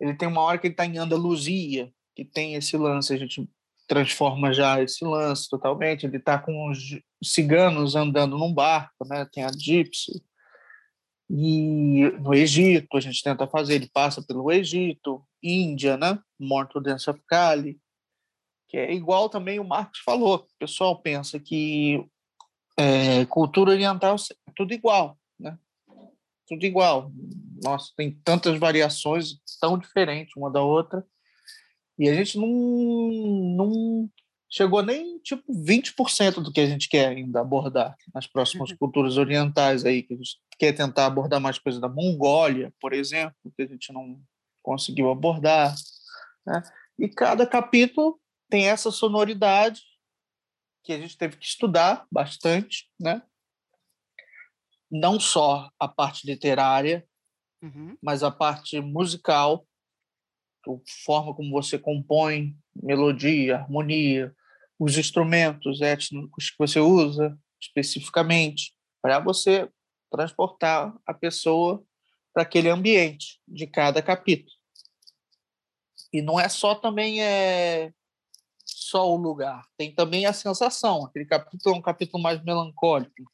[0.00, 3.48] ele tem uma hora que ele está em Andaluzia, que tem esse lance, a gente
[3.90, 6.06] transforma já esse lance totalmente.
[6.06, 6.78] Ele está com os
[7.20, 9.26] ciganos andando num barco, né?
[9.32, 10.22] Tem a Gypsy.
[11.28, 16.20] E no Egito a gente tenta fazer, ele passa pelo Egito, Índia, né?
[16.38, 17.80] Morto Dance of Cali,
[18.68, 20.36] que é igual também o Marcos falou.
[20.36, 22.06] O pessoal pensa que
[22.78, 25.58] é, cultura oriental é tudo igual, né?
[26.46, 27.10] Tudo igual.
[27.60, 31.04] Nossa, tem tantas variações tão diferentes uma da outra.
[32.00, 34.10] E a gente não, não
[34.48, 38.76] chegou nem tipo 20% do que a gente quer ainda abordar nas próximas uhum.
[38.78, 43.36] culturas orientais aí, que a gente quer tentar abordar mais coisas da Mongólia, por exemplo,
[43.54, 44.18] que a gente não
[44.62, 45.74] conseguiu abordar.
[46.46, 46.62] Né?
[46.98, 49.82] E cada capítulo tem essa sonoridade
[50.82, 53.22] que a gente teve que estudar bastante, né?
[54.90, 57.06] Não só a parte literária,
[57.62, 57.94] uhum.
[58.02, 59.66] mas a parte musical,
[61.04, 64.34] forma como você compõe melodia, harmonia,
[64.78, 69.68] os instrumentos étnicos que você usa especificamente para você
[70.10, 71.84] transportar a pessoa
[72.32, 74.56] para aquele ambiente de cada capítulo.
[76.12, 77.92] E não é só também é
[78.64, 81.04] só o lugar, tem também a sensação.
[81.04, 83.30] Aquele capítulo é um capítulo mais melancólico.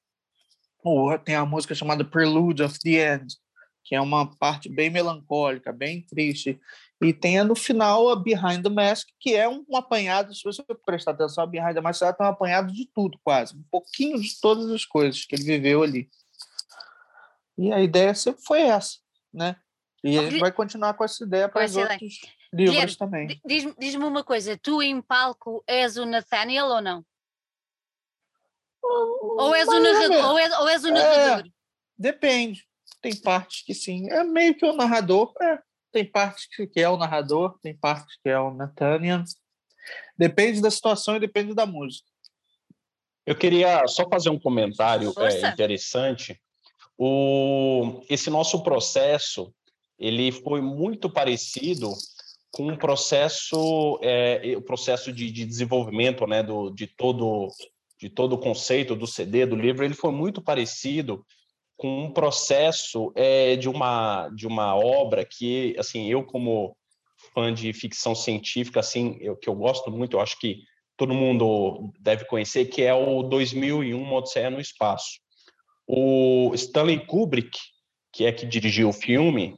[0.82, 3.34] Ou tem a música chamada Prelude of the End,
[3.84, 6.60] que é uma parte bem melancólica, bem triste.
[7.02, 11.10] E tem no final a Behind the Mask, que é um, apanhado, se você prestar
[11.10, 13.54] atenção, a Behind the Mask é um apanhado de tudo, quase.
[13.54, 16.08] Um pouquinho de todas as coisas que ele viveu ali.
[17.58, 18.98] E a ideia sempre foi essa,
[19.32, 19.56] né?
[20.02, 22.20] E a gente vai continuar com essa ideia para os outros
[22.52, 23.40] livros Guilherme, também.
[23.44, 27.04] Diz-me diz uma coisa, tu em palco és o Nathaniel ou não?
[28.82, 30.30] Ou és o narrador?
[30.30, 31.46] Ou és, ou és o narrador?
[31.46, 31.50] É,
[31.98, 32.66] depende.
[33.02, 34.08] Tem partes que sim.
[34.10, 35.32] É meio que o narrador.
[35.40, 35.58] É,
[35.96, 39.24] tem partes que é o narrador, tem partes que é o Nathaniel.
[40.18, 42.06] Depende da situação e depende da música.
[43.24, 46.38] Eu queria só fazer um comentário é, interessante.
[46.98, 49.50] O, esse nosso processo
[49.98, 51.90] ele foi muito parecido
[52.50, 57.48] com o processo é, o processo de, de, desenvolvimento né do, de todo
[57.98, 61.24] de todo o conceito do CD do livro ele foi muito parecido
[61.76, 66.76] com um processo é, de uma de uma obra que assim eu como
[67.34, 70.62] fã de ficção científica assim eu, que eu gosto muito eu acho que
[70.96, 75.20] todo mundo deve conhecer que é o 2001 uma Odisseia no espaço
[75.86, 77.58] o Stanley Kubrick
[78.12, 79.56] que é que dirigiu o filme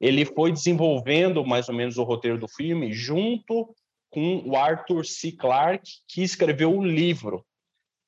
[0.00, 3.72] ele foi desenvolvendo mais ou menos o roteiro do filme junto
[4.08, 5.30] com o Arthur C.
[5.30, 7.44] Clarke que escreveu o livro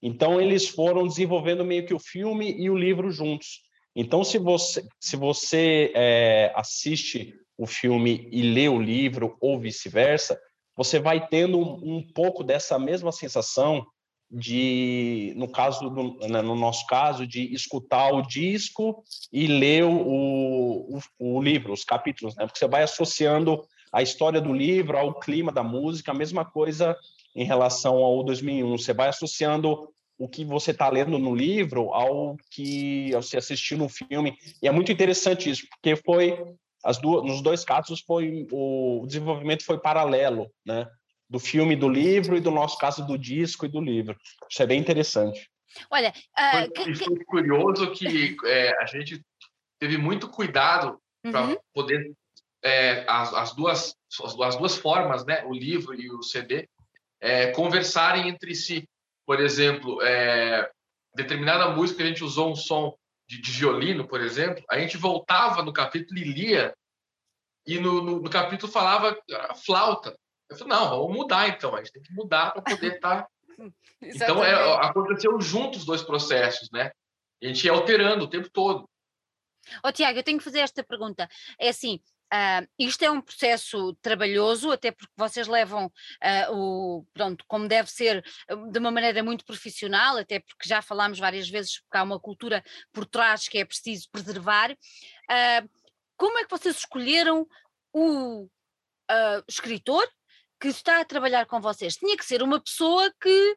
[0.03, 3.61] então eles foram desenvolvendo meio que o filme e o livro juntos.
[3.95, 10.38] Então se você se você é, assiste o filme e lê o livro ou vice-versa,
[10.77, 13.87] você vai tendo um, um, pouco dessa mesma sensação
[14.31, 20.97] de, no caso do, né, no nosso caso, de escutar o disco e ler o,
[20.97, 22.47] o, o livro, os capítulos, né?
[22.47, 23.62] Porque você vai associando
[23.93, 26.97] a história do livro ao clima da música, a mesma coisa
[27.35, 28.79] em relação ao 2001.
[28.79, 33.88] Você vai associando o que você está lendo no livro ao que você assistiu no
[33.88, 34.37] filme.
[34.62, 36.38] E é muito interessante isso, porque foi
[36.85, 40.87] as duas, nos dois casos foi o desenvolvimento foi paralelo, né?
[41.29, 44.16] Do filme, do livro e do nosso caso do disco e do livro.
[44.51, 45.49] Isso é bem interessante.
[45.90, 49.25] Olha, uh, foi, que, foi curioso que é, a gente
[49.81, 51.57] teve muito cuidado para uhum.
[51.73, 52.12] poder
[52.62, 53.97] é, as, as, duas
[54.42, 56.68] as duas formas, né, o livro e o CD,
[57.23, 58.89] é, conversarem entre si.
[59.25, 60.69] Por exemplo, é,
[61.15, 62.95] determinada música a gente usou um som
[63.29, 66.75] de, de, violino, por exemplo, a gente voltava no capítulo e lia,
[67.65, 69.17] e no, no, no capítulo falava
[69.65, 70.19] flauta.
[70.51, 73.23] Eu falei, não, vamos mudar então, a gente tem que mudar para poder estar.
[73.23, 73.29] Tá...
[74.03, 76.91] então, é, aconteceu juntos os dois processos, né?
[77.41, 78.89] A gente ia alterando o tempo todo.
[79.85, 81.29] Ó oh, Tiago, eu tenho que fazer esta pergunta.
[81.59, 82.01] É assim,
[82.33, 87.90] Uh, isto é um processo trabalhoso, até porque vocês levam uh, o, pronto, como deve
[87.90, 88.25] ser,
[88.71, 92.64] de uma maneira muito profissional, até porque já falámos várias vezes que há uma cultura
[92.90, 94.73] por trás que é preciso preservar.
[94.73, 95.68] Uh,
[96.16, 97.47] como é que vocês escolheram
[97.92, 98.49] o
[99.47, 100.09] escritor
[100.59, 101.97] que está a trabalhar com vocês?
[101.97, 103.57] Tinha que ser uma pessoa que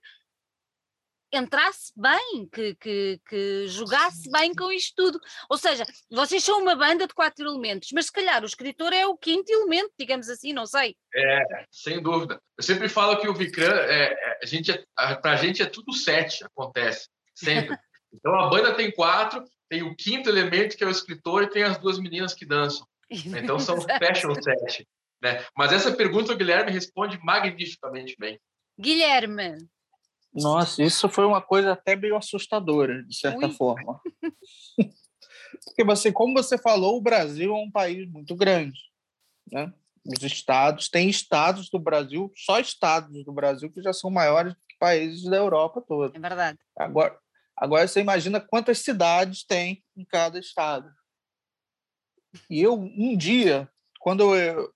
[1.32, 5.20] entrasse bem, que, que, que, jogasse bem com isto tudo.
[5.50, 9.06] Ou seja, vocês são uma banda de quatro elementos, mas se calhar o escritor é
[9.06, 10.96] o quinto elemento, digamos assim, não sei.
[11.14, 12.42] É, sem dúvida.
[12.58, 15.94] Eu sempre falo que o Vikram, é, é a gente, é, a gente é tudo
[15.94, 17.78] sete, acontece, sempre.
[18.18, 21.64] Então a banda tem quatro, tem o quinto elemento, que é o escritor, e tem
[21.64, 22.88] as duas meninas que dançam.
[23.10, 24.88] Então são fashion sete.
[25.22, 25.44] Né?
[25.56, 28.40] Mas essa pergunta o Guilherme responde magnificamente bem.
[28.80, 29.58] Guilherme,
[30.36, 33.54] nossa, isso foi uma coisa até meio assustadora, de certa Ui.
[33.54, 34.02] forma.
[35.66, 38.80] Porque você, como você falou, o Brasil é um país muito grande,
[39.52, 39.74] né?
[40.06, 44.78] Os estados, tem estados do Brasil, só estados do Brasil que já são maiores que
[44.78, 46.16] países da Europa toda.
[46.16, 46.60] É verdade.
[46.78, 47.18] Agora,
[47.58, 50.92] agora você imagina quantas cidades tem em cada estado.
[52.50, 53.68] E eu, um dia,
[54.00, 54.72] quando eu.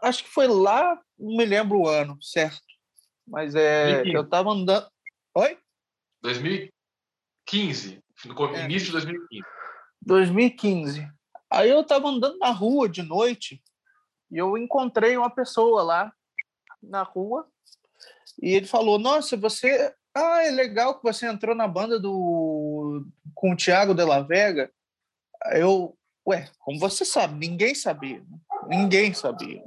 [0.00, 2.67] Acho que foi lá, não me lembro o ano, certo?
[3.28, 4.86] Mas é, eu estava andando.
[5.34, 5.58] Oi?
[6.22, 8.64] 2015, no é.
[8.64, 9.44] início de 2015.
[10.02, 11.08] 2015.
[11.50, 13.62] Aí eu estava andando na rua de noite
[14.30, 16.12] e eu encontrei uma pessoa lá
[16.82, 17.48] na rua
[18.40, 19.94] e ele falou: Nossa, você.
[20.14, 24.70] Ah, é legal que você entrou na banda do com o Thiago de la Vega.
[25.52, 27.34] Eu, ué, como você sabe?
[27.34, 28.20] Ninguém sabia.
[28.20, 28.38] Né?
[28.66, 29.62] Ninguém sabia.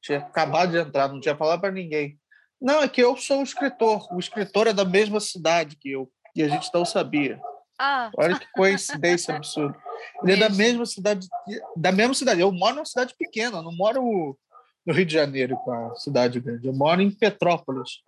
[0.00, 2.18] Tinha acabado de entrar, não tinha falado para ninguém.
[2.66, 4.12] Não, é que eu sou o escritor.
[4.12, 6.10] O escritor é da mesma cidade que eu.
[6.34, 7.40] E a gente não sabia.
[7.78, 8.10] Ah.
[8.16, 9.78] Olha que coincidência absurda.
[10.24, 11.28] Ele é da mesma cidade.
[11.76, 12.40] Da mesma cidade.
[12.40, 14.36] Eu moro numa cidade pequena, não moro
[14.84, 16.66] no Rio de Janeiro, com a cidade grande.
[16.66, 18.00] Eu moro em Petrópolis,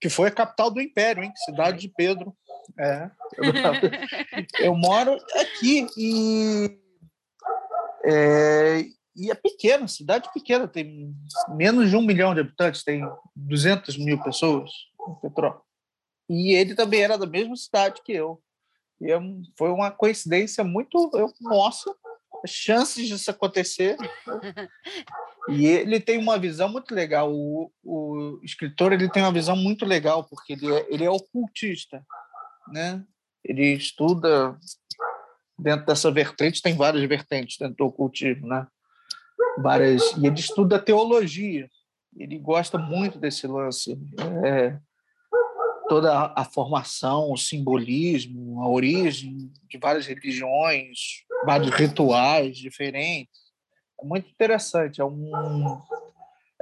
[0.00, 1.32] que foi a capital do Império, hein?
[1.44, 2.32] Cidade de Pedro.
[2.78, 3.10] É.
[3.36, 3.46] Eu,
[4.66, 6.78] eu moro aqui e.
[8.04, 8.84] É,
[9.16, 11.14] e é pequena, cidade pequena, tem
[11.56, 13.02] menos de um milhão de habitantes, tem
[13.34, 14.70] 200 mil pessoas
[15.08, 15.64] em Petrópolis.
[16.28, 18.42] E ele também era da mesma cidade que eu.
[19.00, 19.18] E é
[19.56, 21.10] foi uma coincidência muito.
[21.14, 21.94] Eu, nossa,
[22.46, 23.96] chances disso acontecer.
[25.48, 27.32] e ele tem uma visão muito legal.
[27.32, 32.04] O, o escritor ele tem uma visão muito legal, porque ele é, ele é ocultista.
[32.68, 33.04] Né?
[33.44, 34.58] Ele estuda
[35.58, 38.66] dentro dessa vertente, tem várias vertentes dentro do ocultismo, né?
[39.58, 41.68] Várias e ele estuda teologia.
[42.16, 43.98] Ele gosta muito desse lance,
[44.44, 44.78] é,
[45.88, 53.46] toda a formação, o simbolismo, a origem de várias religiões, vários rituais diferentes.
[54.00, 55.00] É muito interessante.
[55.00, 55.30] É um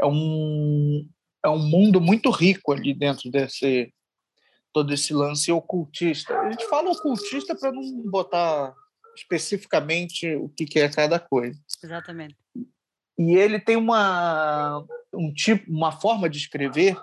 [0.01, 1.09] é um
[1.45, 3.93] é um mundo muito rico ali dentro desse
[4.73, 6.37] todo esse lance ocultista.
[6.41, 8.75] A gente fala ocultista para não botar
[9.17, 11.57] especificamente o que é cada coisa.
[11.83, 12.37] Exatamente.
[13.19, 16.97] E ele tem uma, um tipo, uma forma de escrever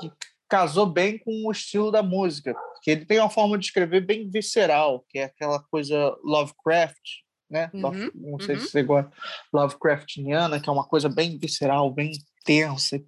[0.00, 0.12] que
[0.48, 4.28] casou bem com o estilo da música, porque ele tem uma forma de escrever bem
[4.28, 7.70] visceral, que é aquela coisa Lovecraft, né?
[7.72, 8.60] Uhum, Love, não sei uhum.
[8.60, 9.10] se você gosta,
[9.52, 12.12] Lovecraftiana, que é uma coisa bem visceral, bem
[12.44, 13.02] tensa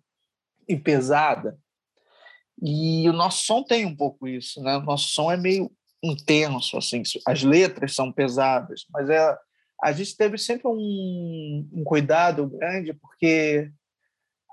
[0.68, 1.58] e pesada.
[2.62, 4.76] E o nosso som tem um pouco isso, né?
[4.76, 5.70] O nosso som é meio
[6.02, 9.36] intenso, assim, as letras são pesadas, mas é
[9.84, 13.70] a gente teve sempre um, um cuidado grande, porque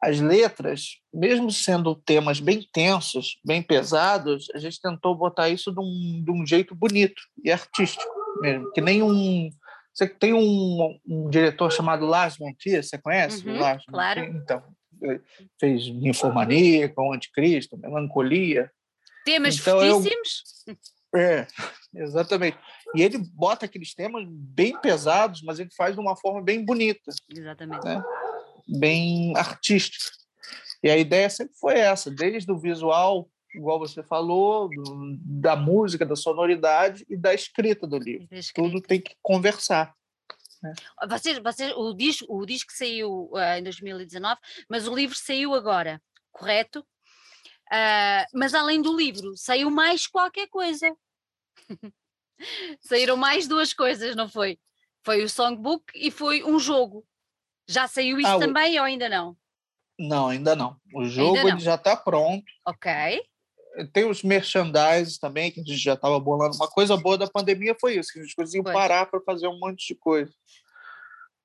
[0.04, 5.80] as letras, mesmo sendo temas bem tensos, bem pesados, a gente tentou botar isso de
[5.80, 8.70] um, de um jeito bonito e artístico mesmo.
[8.74, 9.50] Que nem um.
[9.94, 13.48] Você tem um, um diretor chamado Lars Montier, você conhece?
[13.48, 14.20] Uhum, Lars claro.
[14.20, 14.42] Montier?
[14.42, 14.64] Então,
[15.58, 18.70] fez Ninfomaníaca, O Anticristo, Melancolia.
[19.24, 20.44] Temas então, fortíssimos?
[20.68, 20.76] Eu,
[21.16, 21.46] é,
[21.94, 22.58] exatamente.
[22.96, 27.12] E ele bota aqueles temas bem pesados, mas ele faz de uma forma bem bonita.
[27.30, 27.84] Exatamente.
[27.86, 28.04] Né?
[28.68, 30.12] Bem artística.
[30.84, 36.06] E a ideia sempre foi essa, desde o visual, igual você falou, do, da música,
[36.06, 38.28] da sonoridade e da escrita do livro.
[38.32, 38.70] Escrita.
[38.70, 39.94] Tudo tem que conversar.
[40.64, 40.74] Né?
[41.10, 46.02] Vocês, vocês, o, disco, o disco saiu uh, em 2019, mas o livro saiu agora,
[46.32, 46.86] correto?
[47.72, 50.94] Uh, mas além do livro, saiu mais qualquer coisa.
[52.82, 54.60] Saíram mais duas coisas, não foi?
[55.06, 57.06] Foi o songbook e foi um jogo.
[57.68, 58.82] Já saiu isso ah, também o...
[58.82, 59.38] ou ainda não?
[59.98, 60.76] Não, ainda não.
[60.94, 61.60] O jogo não.
[61.60, 62.44] Já está pronto.
[62.66, 62.92] Ok.
[63.94, 66.56] Tem os merchandise também, que a gente já estava bolando.
[66.56, 69.58] Uma coisa boa da pandemia foi isso, que a gente conseguiu parar para fazer um
[69.58, 70.34] monte de coisa.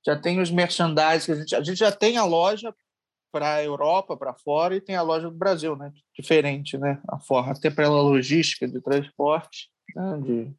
[0.04, 2.74] Já tem os merchandise, a gente, a gente já tem a loja
[3.30, 5.92] para a Europa, para fora, e tem a loja do Brasil, né?
[6.16, 7.00] Diferente, né?
[7.08, 9.68] A forma, até pela logística de transporte.
[9.94, 10.20] Né?
[10.22, 10.54] De...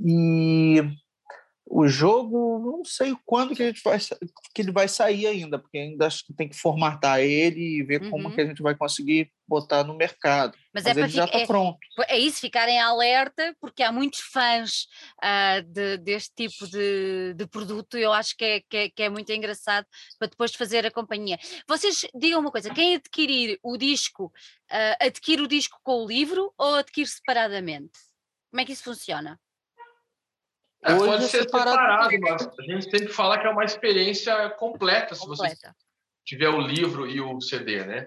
[0.00, 0.82] E
[1.68, 5.76] o jogo, não sei quando que, a gente vai, que ele vai sair ainda, porque
[5.76, 8.10] ainda acho que tem que formatar ele e ver uhum.
[8.10, 10.56] como que a gente vai conseguir botar no mercado.
[10.72, 11.78] Mas, Mas é ele já está é, pronto.
[12.08, 14.86] É isso, ficarem alerta, porque há muitos fãs
[15.22, 19.08] uh, de, deste tipo de, de produto, eu acho que é, que é, que, é,
[19.08, 19.86] muito engraçado
[20.18, 21.38] para depois fazer a companhia.
[21.68, 24.26] Vocês digam uma coisa, quem adquirir o disco,
[24.70, 27.98] uh, adquire o disco com o livro ou adquire separadamente?
[28.52, 29.38] Como é que isso funciona?
[30.86, 35.14] É, pode ser separado, mas a gente tem que falar que é uma experiência completa,
[35.14, 35.54] se você
[36.24, 38.06] tiver o livro e o CD, né?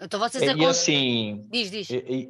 [0.00, 1.90] Então vocês e, e assim, diz, diz.
[1.90, 2.28] E,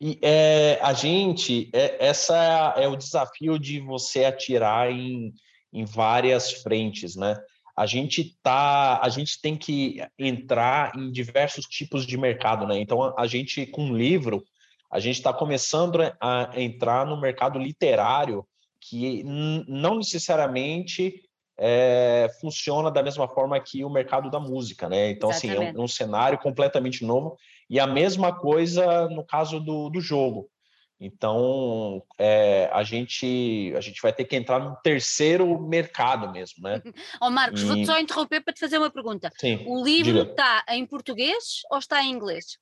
[0.00, 5.32] e, é, a gente, é, essa é o desafio de você atirar em,
[5.72, 7.36] em várias frentes, né?
[7.76, 12.78] A gente tá, a gente tem que entrar em diversos tipos de mercado, né?
[12.78, 14.42] Então a, a gente com livro
[14.90, 18.44] a gente está começando a entrar no mercado literário
[18.80, 19.22] que
[19.68, 21.22] não necessariamente
[21.56, 25.10] é, funciona da mesma forma que o mercado da música, né?
[25.10, 25.58] Então, Exatamente.
[25.58, 27.36] assim, é um, é um, cenário completamente novo
[27.68, 30.50] e a mesma coisa no caso do, do jogo.
[30.98, 36.82] Então, é, a, gente, a gente vai ter que entrar no terceiro mercado mesmo, né?
[37.20, 37.64] Ó oh, Marcos, e...
[37.64, 39.30] vou-te só interromper para te fazer uma pergunta.
[39.38, 42.58] Sim, o livro está em português ou está em inglês?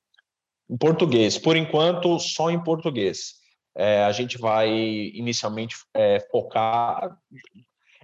[0.69, 3.39] Em português, por enquanto, só em português.
[3.75, 7.17] É, a gente vai inicialmente é, focar.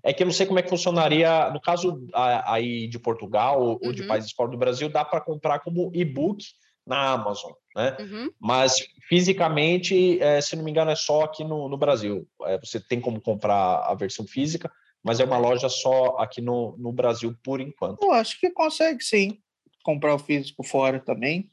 [0.03, 3.79] É que eu não sei como é que funcionaria no caso aí de Portugal ou
[3.83, 3.91] uhum.
[3.91, 6.43] de países fora do Brasil, dá para comprar como e-book
[6.85, 7.97] na Amazon, né?
[7.99, 8.29] Uhum.
[8.39, 8.75] Mas
[9.09, 12.27] fisicamente, é, se não me engano, é só aqui no, no Brasil.
[12.43, 14.71] É, você tem como comprar a versão física,
[15.03, 18.03] mas é uma loja só aqui no, no Brasil por enquanto.
[18.03, 19.39] Eu acho que consegue sim
[19.83, 21.49] comprar o físico fora também.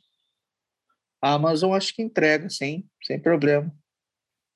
[1.23, 3.73] A Amazon acho que entrega, sim, sem problema.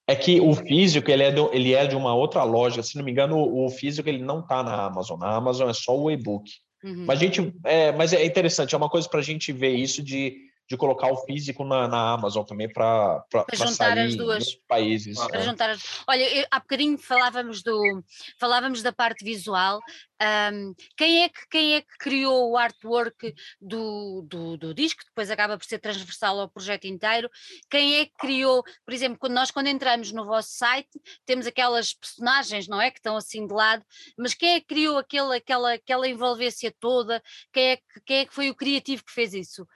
[0.09, 3.05] É que o físico ele é, do, ele é de uma outra loja, se não
[3.05, 5.19] me engano, o, físico ele não está na Amazon.
[5.19, 6.51] Na Amazon é só o e-book.
[6.85, 7.05] Uhum.
[7.07, 10.03] Mas a gente, é, mas é interessante, é uma coisa para a gente ver isso
[10.03, 10.37] de
[10.69, 15.17] de colocar o físico na, na Amazon também para juntar as duas países.
[15.19, 15.43] Para é.
[15.43, 15.83] juntar as...
[16.07, 18.03] Olha, eu, há bocadinho falávamos do
[18.39, 19.81] falávamos da parte visual.
[20.21, 25.05] Um, quem é que quem é que criou o artwork do, do, do, disco?
[25.05, 27.31] Depois acaba por ser transversal ao projeto inteiro.
[27.71, 31.93] Quem é que criou, por exemplo, quando nós quando entramos no vosso site temos aquelas
[31.93, 33.85] personagens, não é, que estão assim de lado.
[34.19, 37.23] Mas quem é que criou aquele, aquela aquela envolvência toda?
[37.53, 39.67] Quem é que quem é que foi o criativo que fez isso?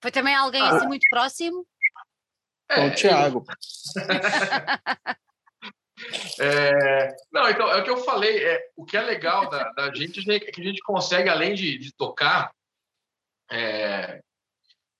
[0.00, 0.76] Foi também alguém ah.
[0.76, 1.66] assim muito próximo?
[2.68, 3.44] É, o Thiago.
[6.38, 8.44] é, não, então, é o que eu falei.
[8.44, 11.76] É, o que é legal da, da gente é que a gente consegue, além de,
[11.78, 12.52] de tocar,
[13.50, 14.22] é,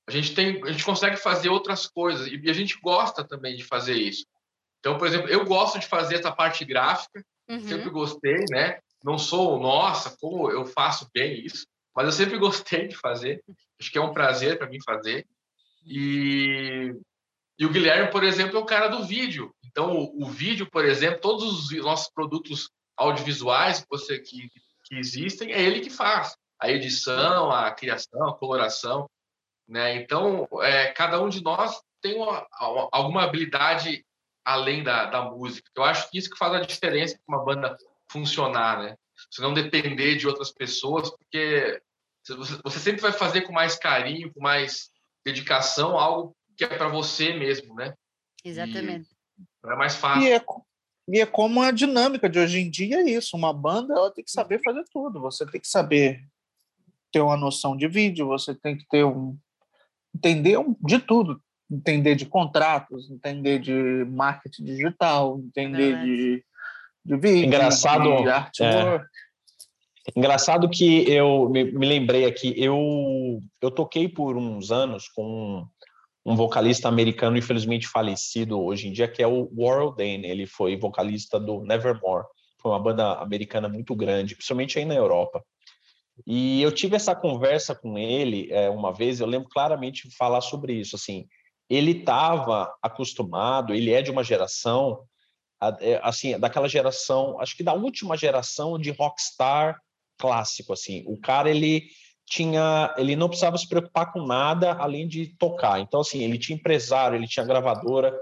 [0.06, 3.62] a gente tem, a gente consegue fazer outras coisas e a gente gosta também de
[3.62, 4.26] fazer isso.
[4.80, 7.60] Então, por exemplo, eu gosto de fazer essa parte gráfica, uhum.
[7.60, 8.80] sempre gostei, né?
[9.04, 13.40] Não sou, nossa, como eu faço bem isso, mas eu sempre gostei de fazer.
[13.80, 15.26] Acho que é um prazer para mim fazer.
[15.84, 16.94] E,
[17.58, 19.54] e o Guilherme, por exemplo, é o cara do vídeo.
[19.64, 24.50] Então, o, o vídeo, por exemplo, todos os nossos produtos audiovisuais que, você, que,
[24.84, 26.36] que existem, é ele que faz.
[26.60, 29.08] A edição, a criação, a coloração.
[29.66, 29.96] Né?
[29.96, 32.46] Então, é, cada um de nós tem uma,
[32.92, 34.04] alguma habilidade
[34.44, 35.70] além da, da música.
[35.74, 37.76] Eu acho que isso que faz a diferença para uma banda
[38.10, 38.96] funcionar, né?
[39.30, 41.80] Você não depender de outras pessoas, porque
[42.36, 44.90] você sempre vai fazer com mais carinho, com mais
[45.24, 47.94] dedicação, algo que é para você mesmo, né?
[48.44, 49.08] Exatamente.
[49.64, 50.22] E é mais fácil.
[50.22, 50.44] E é,
[51.08, 53.36] e é como a dinâmica de hoje em dia é isso.
[53.36, 55.20] Uma banda ela tem que saber fazer tudo.
[55.20, 56.20] Você tem que saber
[57.12, 59.36] ter uma noção de vídeo, você tem que ter um
[60.14, 66.44] entender de tudo, entender de contratos, entender de marketing digital, entender é de,
[67.04, 69.04] de vídeo, engraçado, de artwork.
[69.04, 69.08] É.
[70.16, 75.66] Engraçado que eu me, lembrei aqui, eu, eu toquei por uns anos com
[76.24, 80.26] um vocalista americano, infelizmente falecido hoje em dia, que é o Warren Dane.
[80.26, 82.26] Ele foi vocalista do Nevermore.
[82.60, 85.42] Foi uma banda americana muito grande, principalmente aí na Europa.
[86.26, 90.74] E eu tive essa conversa com ele é, uma vez, eu lembro claramente falar sobre
[90.74, 90.96] isso.
[90.96, 91.26] Assim,
[91.68, 95.02] ele estava acostumado, ele é de uma geração,
[95.80, 99.80] é, assim, daquela geração, acho que da última geração de rockstar
[100.20, 101.02] clássico assim.
[101.06, 101.88] O cara ele
[102.26, 105.80] tinha, ele não precisava se preocupar com nada além de tocar.
[105.80, 108.14] Então assim, ele tinha empresário, ele tinha gravadora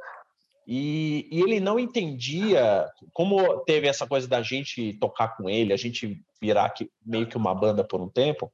[0.66, 5.76] E, e, ele não entendia como teve essa coisa da gente tocar com ele, a
[5.76, 6.72] gente virar
[7.05, 8.51] meio que uma banda por um tempo.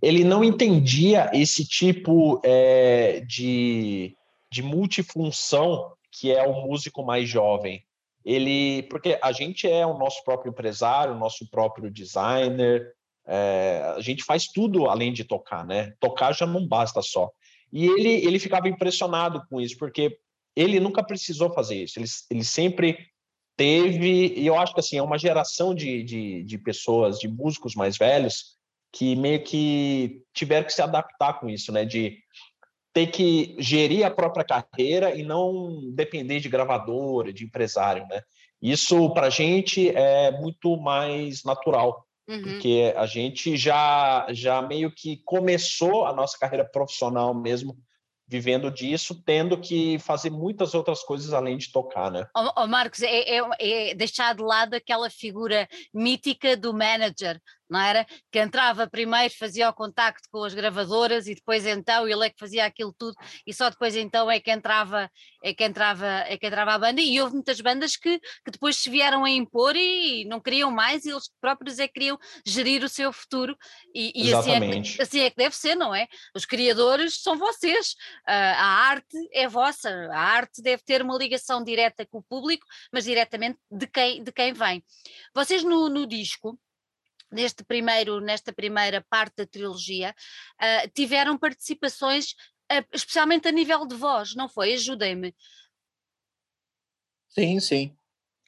[0.00, 4.16] Ele não entendia esse tipo é, de,
[4.50, 7.82] de multifunção que é o músico mais jovem.
[8.24, 12.92] Ele, porque a gente é o nosso próprio empresário, o nosso próprio designer,
[13.26, 15.92] é, a gente faz tudo além de tocar, né?
[16.00, 17.30] Tocar já não basta só.
[17.72, 20.18] E ele, ele ficava impressionado com isso, porque
[20.54, 21.98] ele nunca precisou fazer isso.
[21.98, 22.98] Ele, ele sempre
[23.56, 27.74] teve, e eu acho que assim, é uma geração de, de, de pessoas, de músicos
[27.74, 28.56] mais velhos,
[28.92, 31.84] que meio que tiveram que se adaptar com isso, né?
[31.84, 32.18] De
[32.92, 38.22] ter que gerir a própria carreira e não depender de gravadora, de empresário, né?
[38.60, 42.42] Isso para a gente é muito mais natural, uhum.
[42.42, 47.76] porque a gente já já meio que começou a nossa carreira profissional mesmo
[48.32, 52.26] vivendo disso, tendo que fazer muitas outras coisas além de tocar, né?
[52.34, 57.38] Oh, oh Marcos, é, é, é, deixar de lado aquela figura mítica do manager,
[57.72, 58.06] não era?
[58.30, 62.38] Que entrava primeiro, fazia o contacto com as gravadoras e depois então ele é que
[62.38, 63.16] fazia aquilo tudo
[63.46, 65.10] e só depois então é que entrava,
[65.42, 68.76] é que entrava, é que entrava a banda e houve muitas bandas que, que depois
[68.76, 72.84] se vieram a impor e não queriam mais e eles próprios é que queriam gerir
[72.84, 73.56] o seu futuro
[73.94, 76.06] e, e assim, é que, assim é que deve ser, não é?
[76.34, 77.92] Os criadores são vocês,
[78.28, 82.66] uh, a arte é vossa, a arte deve ter uma ligação direta com o público,
[82.92, 84.84] mas diretamente de quem, de quem vem.
[85.34, 86.58] Vocês no, no disco
[87.32, 90.14] neste primeiro, nesta primeira parte da trilogia,
[90.60, 92.32] uh, tiveram participações,
[92.70, 94.74] uh, especialmente a nível de voz, não foi?
[94.74, 95.34] Ajudem-me.
[97.28, 97.96] Sim, sim.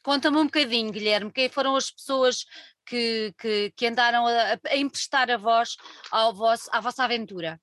[0.03, 2.45] Conta-me um bocadinho, Guilherme, quem foram as pessoas
[2.85, 5.77] que, que, que andaram a, a, emprestar a voz
[6.11, 7.59] ao vosso, à vossa aventura?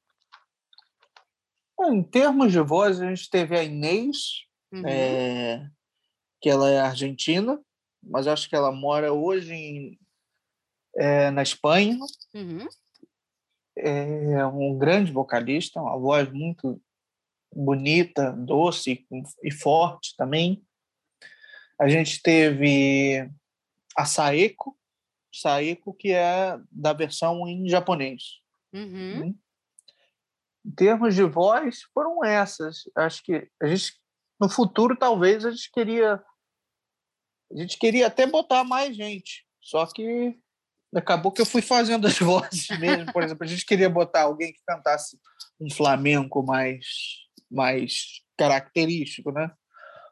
[1.88, 4.84] em termos de voz, a gente teve a Inês, uhum.
[4.86, 5.68] é,
[6.40, 7.60] que ela é argentina,
[8.04, 10.00] mas acho que ela mora hoje em
[10.96, 11.98] é, na Espanha.
[12.34, 12.68] Uhum.
[13.78, 16.82] É um grande vocalista, uma voz muito
[17.54, 19.06] bonita, doce
[19.44, 20.64] e forte também.
[21.80, 23.30] A gente teve
[23.98, 24.78] a Saeko,
[25.34, 28.40] Saeko que é da versão em japonês.
[28.74, 29.26] Uhum.
[29.26, 29.40] Hum.
[30.66, 32.84] Em termos de voz, foram essas.
[32.96, 33.94] Acho que a gente,
[34.40, 36.24] no futuro, talvez a gente queria,
[37.52, 39.46] a gente queria até botar mais gente.
[39.60, 40.38] Só que
[40.96, 43.12] acabou que eu fui fazendo as vozes mesmo.
[43.12, 45.18] Por exemplo, a gente queria botar alguém que cantasse
[45.60, 46.86] um flamenco mais,
[47.50, 49.52] mais característico, né?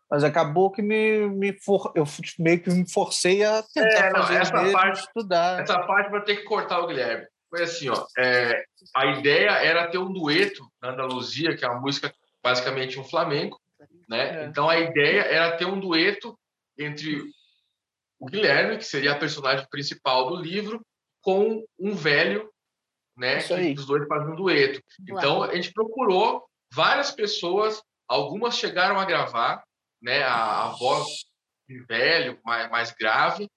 [0.09, 2.03] Mas acabou que me, me for, eu
[2.39, 5.61] meio que me forcei a tentar é, não, fazer essa mesmo, parte, estudar.
[5.61, 7.27] Essa parte vai ter que cortar o Guilherme.
[7.49, 8.05] Foi assim, ó.
[8.17, 8.63] É,
[8.95, 12.11] a ideia era ter um dueto na Andaluzia, que é uma música
[12.43, 13.59] basicamente um flamenco,
[14.07, 14.43] né?
[14.43, 14.45] É.
[14.45, 16.37] Então a ideia era ter um dueto
[16.77, 17.21] entre
[18.19, 20.85] o Guilherme, que seria a personagem principal do livro,
[21.21, 22.49] com um velho,
[23.15, 23.41] né?
[23.41, 24.81] Que os dois fazem um dueto.
[25.07, 29.63] Então, a gente procurou várias pessoas, algumas chegaram a gravar,
[30.01, 30.23] né?
[30.23, 31.07] A, a voz
[31.67, 33.49] de velho, mais, mais grave,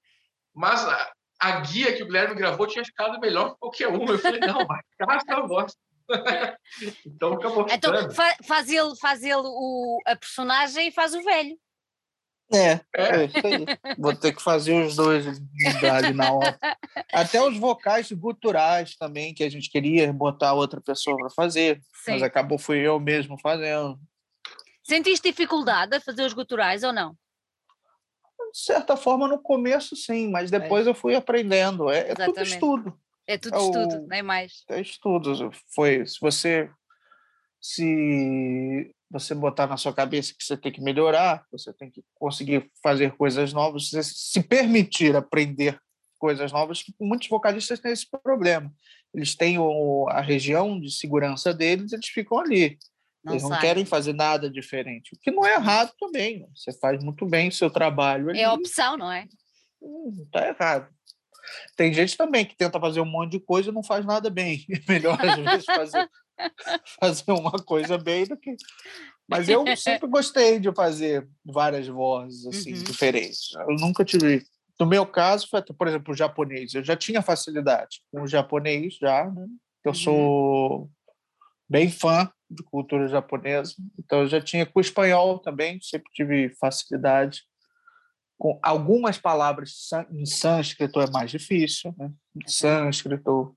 [0.54, 4.12] mas a, a, guia que o Guilherme gravou tinha ficado melhor que qualquer uma.
[4.12, 5.74] Eu falei, não, vai ficar essa voz.
[7.06, 7.92] então acabou Então
[8.44, 11.56] faz ele, faz ele o, a personagem e faz o velho.
[12.54, 13.96] É, é, isso aí.
[13.98, 15.24] Vou ter que fazer os dois
[16.14, 16.58] na hora.
[17.12, 22.12] Até os vocais guturais também, que a gente queria botar outra pessoa para fazer, sim.
[22.12, 23.98] mas acabou fui eu mesmo fazendo.
[24.82, 27.16] Sentiste dificuldade a fazer os guturais ou não?
[28.52, 30.58] De certa forma, no começo, sim, mas é.
[30.58, 30.90] depois é.
[30.90, 31.90] eu fui aprendendo.
[31.90, 33.00] É, é tudo estudo.
[33.26, 34.12] É tudo é estudo, o...
[34.12, 34.64] é mais.
[34.68, 35.50] É estudo.
[35.74, 36.68] Foi, se você
[37.60, 42.70] se você botar na sua cabeça que você tem que melhorar, você tem que conseguir
[42.82, 45.78] fazer coisas novas, você se permitir aprender
[46.18, 46.82] coisas novas.
[46.98, 48.72] Muitos vocalistas têm esse problema.
[49.12, 52.78] Eles têm o, a região de segurança deles, eles ficam ali.
[53.22, 55.14] Não eles não querem fazer nada diferente.
[55.14, 56.48] O que não é errado também.
[56.56, 58.30] Você faz muito bem o seu trabalho.
[58.30, 58.40] Ali.
[58.40, 59.28] É opção, não é?
[59.80, 60.88] Não está errado.
[61.76, 64.64] Tem gente também que tenta fazer um monte de coisa e não faz nada bem.
[64.72, 66.08] É melhor, às vezes, fazer
[67.00, 68.56] fazer uma coisa bem do que.
[69.28, 72.82] Mas eu sempre gostei de fazer várias vozes assim uhum.
[72.82, 73.54] diferentes.
[73.68, 74.44] Eu nunca tive.
[74.78, 76.74] No meu caso, foi, por exemplo, o japonês.
[76.74, 79.30] Eu já tinha facilidade com o japonês, já.
[79.30, 79.46] Né?
[79.84, 79.94] Eu uhum.
[79.94, 80.90] sou
[81.68, 86.50] bem fã de cultura japonesa, então eu já tinha com o espanhol também, sempre tive
[86.60, 87.42] facilidade.
[88.38, 92.12] Com algumas palavras em sânscrito é mais difícil, né?
[92.46, 93.56] Sânscrito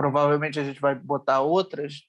[0.00, 2.04] Provavelmente a gente vai botar outras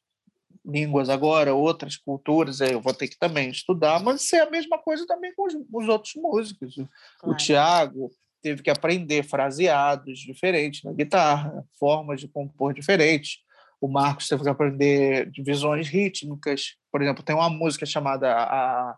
[0.65, 5.05] línguas agora, outras culturas, eu vou ter que também estudar, mas é a mesma coisa
[5.05, 6.75] também com os, os outros músicos.
[6.75, 6.87] Claro.
[7.25, 8.11] O Tiago
[8.41, 13.39] teve que aprender fraseados diferentes na guitarra, formas de compor diferentes.
[13.81, 16.77] O Marcos teve que aprender divisões rítmicas.
[16.89, 18.95] Por exemplo, tem uma música chamada a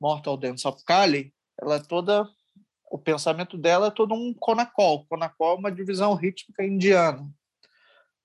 [0.00, 2.28] Mortal Dance of Kali, ela é toda
[2.90, 5.06] o pensamento dela é todo um conacol.
[5.06, 7.32] Conacol é uma divisão rítmica indiana.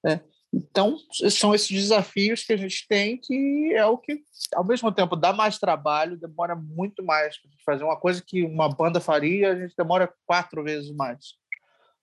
[0.07, 0.21] Né?
[0.53, 0.97] Então,
[1.29, 4.21] são esses desafios que a gente tem, que é o que,
[4.55, 8.69] ao mesmo tempo, dá mais trabalho, demora muito mais para fazer uma coisa que uma
[8.69, 11.35] banda faria, a gente demora quatro vezes mais.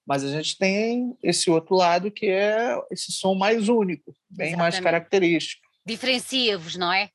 [0.06, 4.58] Mas a gente tem esse outro lado que é esse som mais único, bem Exatamente.
[4.58, 5.62] mais característico.
[5.86, 7.08] Diferencia-vos, não é?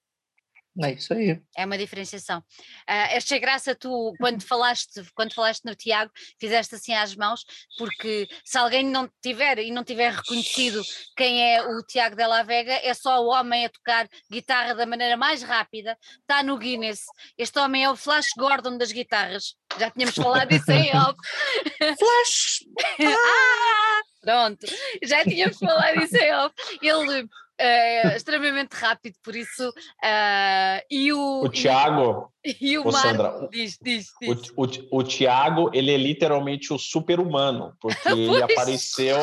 [0.82, 1.41] É isso aí.
[1.57, 2.39] É uma diferenciação.
[2.39, 6.09] Uh, achei graça tu, quando falaste, quando falaste no Tiago,
[6.39, 7.43] fizeste assim às mãos,
[7.77, 10.82] porque se alguém não tiver e não tiver reconhecido
[11.17, 15.17] quem é o Tiago Della Vega, é só o homem a tocar guitarra da maneira
[15.17, 17.01] mais rápida, está no Guinness.
[17.38, 19.55] Este homem é o Flash Gordon das guitarras.
[19.77, 21.17] Já tínhamos falado disso em off.
[21.99, 22.63] Flash!
[23.03, 24.01] ah!
[24.21, 24.65] Pronto,
[25.03, 26.55] já tínhamos falado isso em off.
[26.82, 27.27] Ele
[27.60, 29.70] é extremamente rápido, por isso.
[29.70, 32.32] Uh, e o, o Tiago.
[32.62, 34.49] E o, o Marco, Sandra, diz, diz, diz.
[34.55, 39.18] O, o, o Tiago, ele é literalmente o super-humano, porque ele apareceu,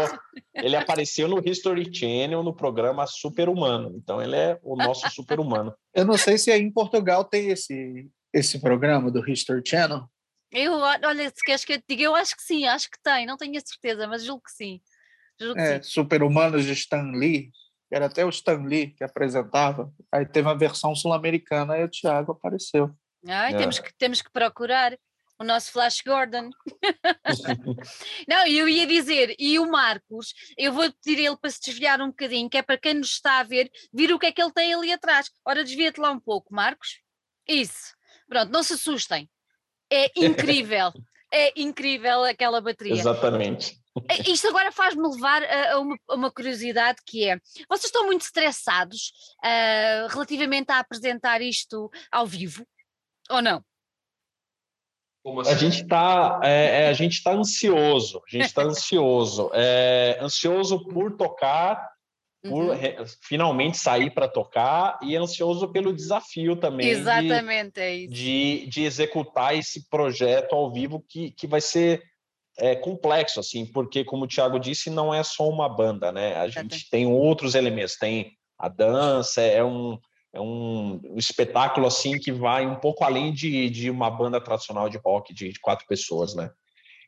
[0.55, 3.95] ele apareceu no History Channel no programa Super-Humano.
[3.97, 5.75] Então ele é o nosso super-humano.
[5.95, 10.05] Eu não sei se aí em Portugal tem esse, esse programa do History Channel.
[10.53, 13.25] Eu, olha, se queres que eu te diga, eu acho que sim, acho que tem,
[13.25, 14.81] não tenho a certeza, mas julgo que sim.
[15.41, 17.51] Julgo é, Super-Humanos de Stan Lee
[17.91, 19.93] era até o Stan Lee que apresentava.
[20.11, 22.95] Aí teve a versão sul-americana e o Thiago apareceu.
[23.27, 23.57] Ai, é.
[23.57, 24.97] temos, que, temos que procurar
[25.39, 26.51] o nosso Flash Gordon.
[28.29, 32.09] não, eu ia dizer, e o Marcos, eu vou pedir ele para se desviar um
[32.09, 34.53] bocadinho, que é para quem nos está a ver, vir o que é que ele
[34.53, 35.31] tem ali atrás.
[35.45, 37.01] Ora, desvia-te lá um pouco, Marcos.
[37.47, 37.95] Isso.
[38.29, 39.29] Pronto, não se assustem.
[39.91, 40.93] É incrível.
[41.33, 42.95] é incrível aquela bateria.
[42.95, 43.79] Exatamente.
[44.09, 47.39] É, isto agora faz-me levar a, uma, a, uma, curiosidade que é:
[47.69, 49.13] vocês estão muito estressados
[49.45, 52.67] uh, relativamente a apresentar isto ao vivo
[53.31, 53.65] ou não?
[55.41, 55.51] Assim?
[55.51, 60.87] A gente está é, é, a gente tá ansioso, a gente está ansioso, é, ansioso
[60.87, 61.91] por tocar,
[62.45, 62.77] por uhum.
[63.23, 66.89] finalmente sair para tocar e ansioso pelo desafio também.
[66.89, 68.15] Exatamente, de, é isso.
[68.15, 72.05] De, de executar esse projeto ao vivo que, que vai ser
[72.59, 76.35] é complexo, assim, porque, como o Thiago disse, não é só uma banda, né?
[76.37, 79.99] A gente tem outros elementos, tem a dança, é um,
[80.33, 84.97] é um espetáculo, assim, que vai um pouco além de, de uma banda tradicional de
[84.99, 86.51] rock de, de quatro pessoas, né?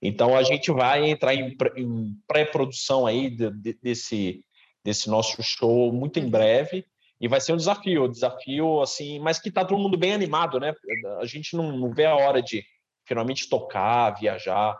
[0.02, 4.44] Então, a gente vai entrar em, em pré-produção aí de, de, desse,
[4.84, 6.30] desse nosso show muito em uhum.
[6.30, 6.84] breve,
[7.20, 10.60] e vai ser um desafio, um desafio, assim, mas que tá todo mundo bem animado,
[10.60, 10.72] né?
[11.20, 12.64] A gente não, não vê a hora de
[13.04, 14.78] finalmente tocar, viajar,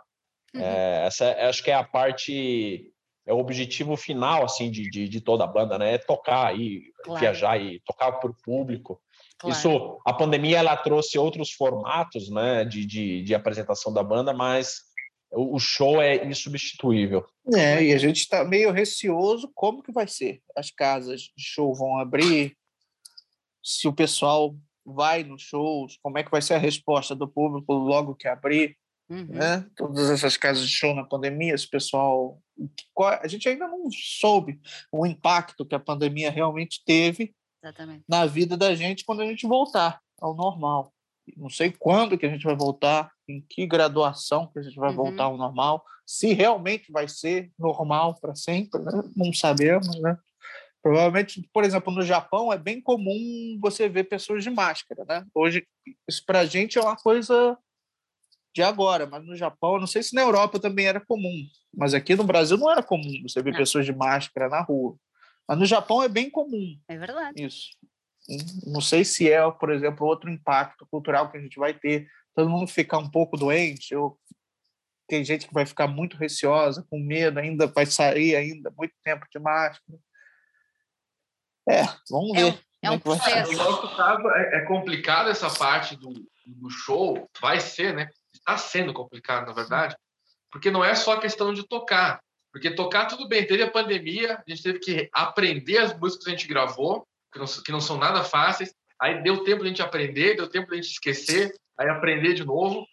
[0.53, 0.61] Uhum.
[0.61, 2.91] É, essa é, acho que é a parte,
[3.25, 5.95] é o objetivo final assim de, de, de toda a banda, né?
[5.95, 7.19] É tocar e claro.
[7.19, 9.01] viajar e tocar para o público.
[9.37, 9.55] Claro.
[9.55, 14.81] Isso, a pandemia ela trouxe outros formatos, né, de, de, de apresentação da banda, mas
[15.31, 17.25] o, o show é insubstituível.
[17.53, 20.41] É, e a gente está meio receoso como que vai ser.
[20.57, 22.57] As casas de show vão abrir,
[23.63, 27.71] se o pessoal vai nos shows, como é que vai ser a resposta do público
[27.73, 28.75] logo que abrir.
[29.09, 29.25] Uhum.
[29.25, 29.65] Né?
[29.75, 32.39] Todas essas casas de show na pandemia, esse pessoal.
[33.21, 34.59] A gente ainda não soube
[34.91, 37.33] o impacto que a pandemia realmente teve
[37.63, 38.03] Exatamente.
[38.07, 40.93] na vida da gente quando a gente voltar ao normal.
[41.35, 44.89] Não sei quando que a gente vai voltar, em que graduação que a gente vai
[44.89, 44.95] uhum.
[44.95, 48.91] voltar ao normal, se realmente vai ser normal para sempre, né?
[49.15, 50.17] não sabemos, né?
[50.81, 55.25] Provavelmente, por exemplo, no Japão é bem comum você ver pessoas de máscara, né?
[55.35, 55.67] Hoje,
[56.07, 57.57] isso para a gente é uma coisa
[58.53, 62.15] de agora, mas no Japão, não sei se na Europa também era comum, mas aqui
[62.15, 63.59] no Brasil não era comum você ver não.
[63.59, 64.97] pessoas de máscara na rua.
[65.47, 66.77] Mas no Japão é bem comum.
[66.87, 67.43] É verdade.
[67.43, 67.69] Isso.
[68.67, 72.07] Não sei se é, por exemplo, outro impacto cultural que a gente vai ter.
[72.35, 74.19] Todo mundo ficar um pouco doente, ou
[75.07, 79.25] tem gente que vai ficar muito receosa, com medo, ainda vai sair ainda muito tempo
[79.31, 79.99] de máscara.
[81.67, 82.63] É, vamos é ver.
[82.81, 83.51] É um, é um processo.
[84.35, 86.13] É, é complicado essa parte do,
[86.45, 88.09] do show, vai ser, né?
[88.33, 89.95] Está sendo complicado, na verdade,
[90.51, 92.19] porque não é só questão de tocar.
[92.51, 96.31] Porque tocar, tudo bem, teve a pandemia, a gente teve que aprender as músicas que
[96.31, 98.73] a gente gravou, que não, que não são nada fáceis.
[98.99, 102.33] Aí deu tempo de a gente aprender, deu tempo de a gente esquecer, aí aprender
[102.33, 102.85] de novo,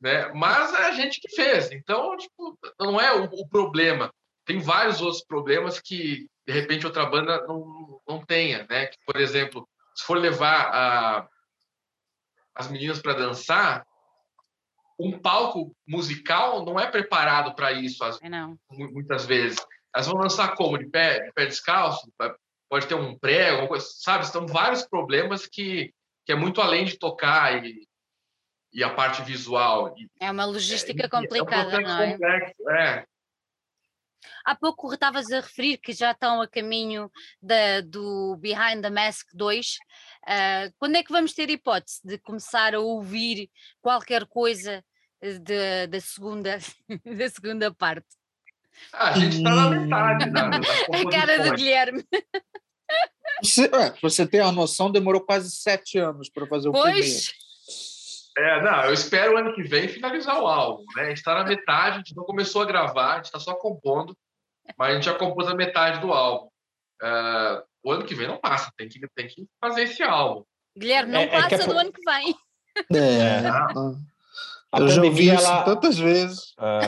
[0.00, 0.30] né?
[0.34, 1.72] Mas é a gente que fez.
[1.72, 4.12] Então, tipo, não é o, o problema.
[4.44, 8.86] Tem vários outros problemas que de repente outra banda não, não tenha, né?
[8.86, 11.28] Que, por exemplo, se for levar a,
[12.54, 13.86] as meninas para dançar,
[14.98, 18.28] um palco musical não é preparado para isso, as, é
[18.70, 19.58] muitas vezes.
[19.94, 20.76] Elas vão dançar como?
[20.76, 22.12] De pé, de pé descalço?
[22.68, 24.24] Pode ter um prego, sabe?
[24.24, 25.94] Estão vários problemas que,
[26.26, 27.86] que é muito além de tocar e,
[28.72, 29.94] e a parte visual.
[30.20, 32.12] É uma logística é, complicada, é um não é?
[32.12, 33.06] Complexo, é?
[34.44, 39.28] Há pouco estavas a referir que já estão a caminho da, do Behind the Mask
[39.34, 39.66] 2.
[39.66, 39.76] Uh,
[40.26, 44.84] ah, quando é que vamos ter hipótese de começar a ouvir qualquer coisa
[45.20, 46.58] de, da, segunda,
[47.04, 48.06] da segunda parte?
[48.92, 50.48] Ah, a gente está na metade da,
[51.00, 52.04] A cara do Guilherme.
[53.42, 56.92] Você, é, você tem a noção, demorou quase sete anos para fazer o pois.
[56.94, 57.48] primeiro.
[58.38, 61.02] É, não, eu espero o ano que vem finalizar o álbum, né?
[61.02, 63.52] A gente está na metade, a gente não começou a gravar, a gente está só
[63.54, 64.16] compondo,
[64.76, 66.46] mas a gente já compôs a metade do álbum.
[67.02, 70.44] Uh, o ano que vem não passa, tem que, tem que fazer esse álbum.
[70.76, 72.36] Guilherme, não é, passa é do ano que vem.
[72.94, 73.42] É.
[74.72, 75.62] A eu já ouvi isso ela...
[75.62, 76.54] tantas vezes.
[76.60, 76.80] É.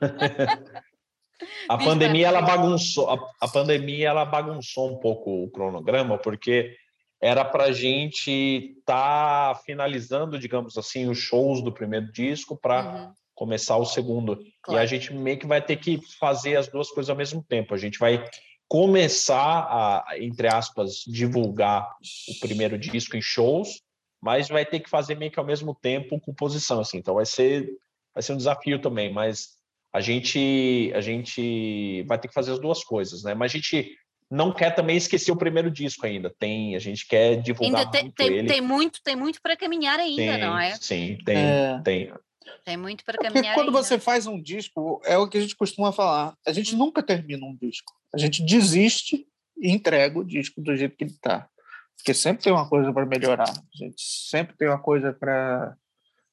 [1.68, 6.74] a pandemia ela bagunçou, a, a pandemia ela bagunçou um pouco o cronograma, porque
[7.20, 8.30] era para a gente
[8.78, 13.12] estar tá finalizando, digamos assim, os shows do primeiro disco para uhum.
[13.34, 14.38] começar o segundo.
[14.62, 14.80] Claro.
[14.80, 17.74] E a gente meio que vai ter que fazer as duas coisas ao mesmo tempo.
[17.74, 18.24] A gente vai
[18.68, 21.90] começar a, entre aspas, divulgar
[22.28, 23.80] o primeiro disco em shows,
[24.20, 26.98] mas vai ter que fazer meio que ao mesmo tempo composição, assim.
[26.98, 27.68] Então vai ser
[28.14, 29.58] vai ser um desafio também, mas
[29.92, 33.34] a gente a gente vai ter que fazer as duas coisas, né?
[33.34, 33.96] Mas a gente
[34.30, 36.30] não quer também esquecer o primeiro disco ainda.
[36.38, 38.48] Tem, a gente quer divulgar ainda tem, muito tem, ele.
[38.48, 40.76] Tem muito, tem muito para caminhar ainda, tem, não é?
[40.76, 41.80] Sim, tem, é.
[41.82, 42.12] tem.
[42.64, 43.32] Tem muito para caminhar.
[43.32, 43.82] Porque quando ainda.
[43.82, 46.34] você faz um disco, é o que a gente costuma falar.
[46.46, 46.78] A gente hum.
[46.78, 47.92] nunca termina um disco.
[48.14, 51.48] A gente desiste e entrega o disco do jeito que ele está.
[51.98, 53.50] Porque sempre tem uma coisa para melhorar.
[53.50, 55.76] A gente sempre tem uma coisa para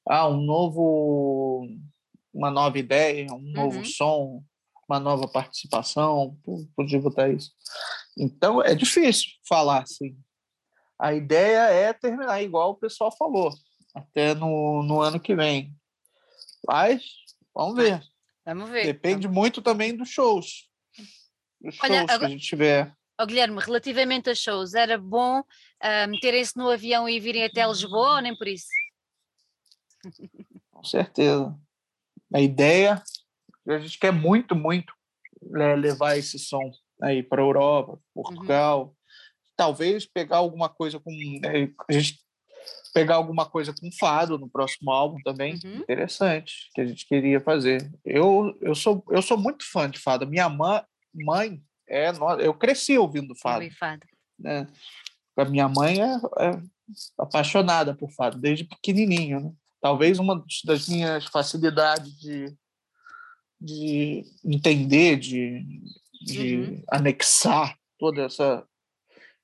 [0.08, 1.68] ah, um novo
[2.36, 3.84] uma nova ideia, um novo uhum.
[3.84, 4.44] som,
[4.88, 6.38] uma nova participação,
[6.76, 7.50] podia botar isso.
[8.16, 10.16] Então, é difícil falar assim.
[10.98, 13.52] A ideia é terminar igual o pessoal falou,
[13.94, 15.74] até no, no ano que vem.
[16.66, 17.02] Mas,
[17.54, 18.02] vamos ver.
[18.44, 18.84] Vamos ver.
[18.84, 20.68] Depende muito também dos shows.
[21.60, 22.18] Dos Olha, shows agora...
[22.18, 22.94] que a gente tiver.
[23.18, 28.16] Oh, Guilherme, relativamente a shows, era bom uh, meterem-se no avião e virem até Lisboa
[28.16, 28.66] ou nem por isso?
[30.70, 31.56] Com certeza.
[32.34, 33.02] A ideia
[33.68, 34.92] a gente quer muito, muito
[35.42, 36.70] né, levar esse som
[37.02, 38.84] aí para a Europa, Portugal.
[38.84, 38.94] Uhum.
[39.56, 41.10] Talvez pegar alguma coisa com.
[41.40, 42.20] Né, a gente
[42.92, 45.58] pegar alguma coisa com fado no próximo álbum também.
[45.64, 45.78] Uhum.
[45.78, 47.90] Interessante, que a gente queria fazer.
[48.04, 50.26] Eu, eu, sou, eu sou muito fã de fado.
[50.26, 50.82] Minha mãe,
[51.14, 52.10] mãe é.
[52.40, 53.68] Eu cresci ouvindo fado.
[53.78, 54.06] fado.
[54.38, 54.66] Né?
[55.36, 56.60] A minha mãe é, é
[57.18, 59.40] apaixonada por fado, desde pequenininho.
[59.40, 59.52] Né?
[59.80, 62.56] Talvez uma das minhas facilidades de
[63.60, 65.64] de entender, de,
[66.22, 66.82] de uhum.
[66.90, 68.66] anexar toda essa,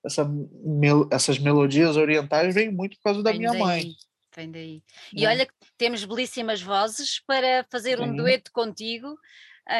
[0.04, 3.94] essa mel, essas melodias orientais vem muito por causa da vem minha daí, mãe.
[4.34, 4.82] Vem daí.
[5.14, 8.04] E olha que temos belíssimas vozes para fazer Sim.
[8.04, 9.16] um dueto contigo.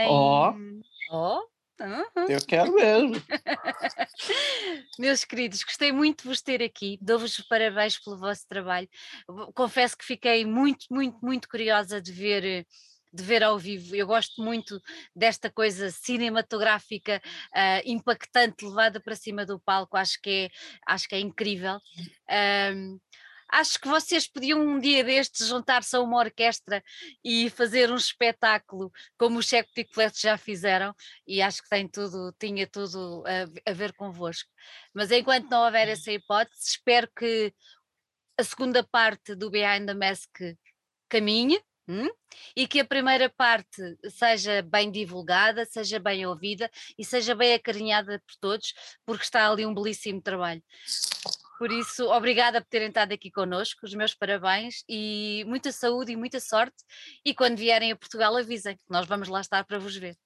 [0.09, 0.51] Ó.
[0.53, 0.81] Em...
[1.11, 1.39] Oh.
[1.39, 1.53] oh.
[1.81, 2.27] Uhum.
[2.29, 3.14] Eu quero mesmo.
[4.99, 6.99] Meus queridos, gostei muito de vos ter aqui.
[7.01, 8.89] Dou-vos parabéns pelo vosso trabalho.
[9.55, 12.66] Confesso que fiquei muito, muito, muito curiosa de ver
[13.12, 13.95] de ver ao vivo.
[13.95, 14.81] Eu gosto muito
[15.14, 17.20] desta coisa cinematográfica
[17.55, 19.97] uh, impactante levada para cima do palco.
[19.97, 20.49] Acho que é,
[20.87, 21.79] acho que é incrível.
[22.75, 22.99] Um,
[23.53, 26.82] acho que vocês podiam um dia destes juntar-se a uma orquestra
[27.22, 30.94] e fazer um espetáculo como os Checo Picoletos já fizeram
[31.26, 34.48] e acho que tem tudo, tinha tudo a, a, ver convosco.
[34.94, 37.53] Mas enquanto não houver essa hipótese, espero que
[38.38, 40.30] a segunda parte do Behind the Mask
[41.09, 42.09] caminhe Hum?
[42.55, 48.22] E que a primeira parte seja bem divulgada, seja bem ouvida e seja bem acarinhada
[48.24, 48.72] por todos,
[49.05, 50.62] porque está ali um belíssimo trabalho.
[51.63, 56.17] Por isso, obrigada por terem estado aqui connosco, os meus parabéns e muita saúde e
[56.17, 56.75] muita sorte.
[57.25, 60.17] E quando vierem a Portugal, avisem, que nós vamos lá estar para vos ver.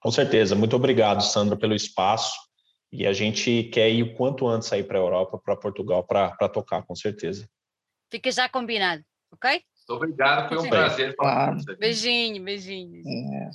[0.00, 2.36] Com certeza, muito obrigado, Sandra, pelo espaço.
[2.90, 6.48] E a gente quer ir o quanto antes aí para a Europa, para Portugal, para
[6.48, 7.48] tocar, com certeza.
[8.10, 9.62] Fica já combinado, ok?
[9.88, 11.76] Obrigado, foi um prazer falar com você.
[11.76, 13.02] Beijinho, beijinho.
[13.06, 13.50] É.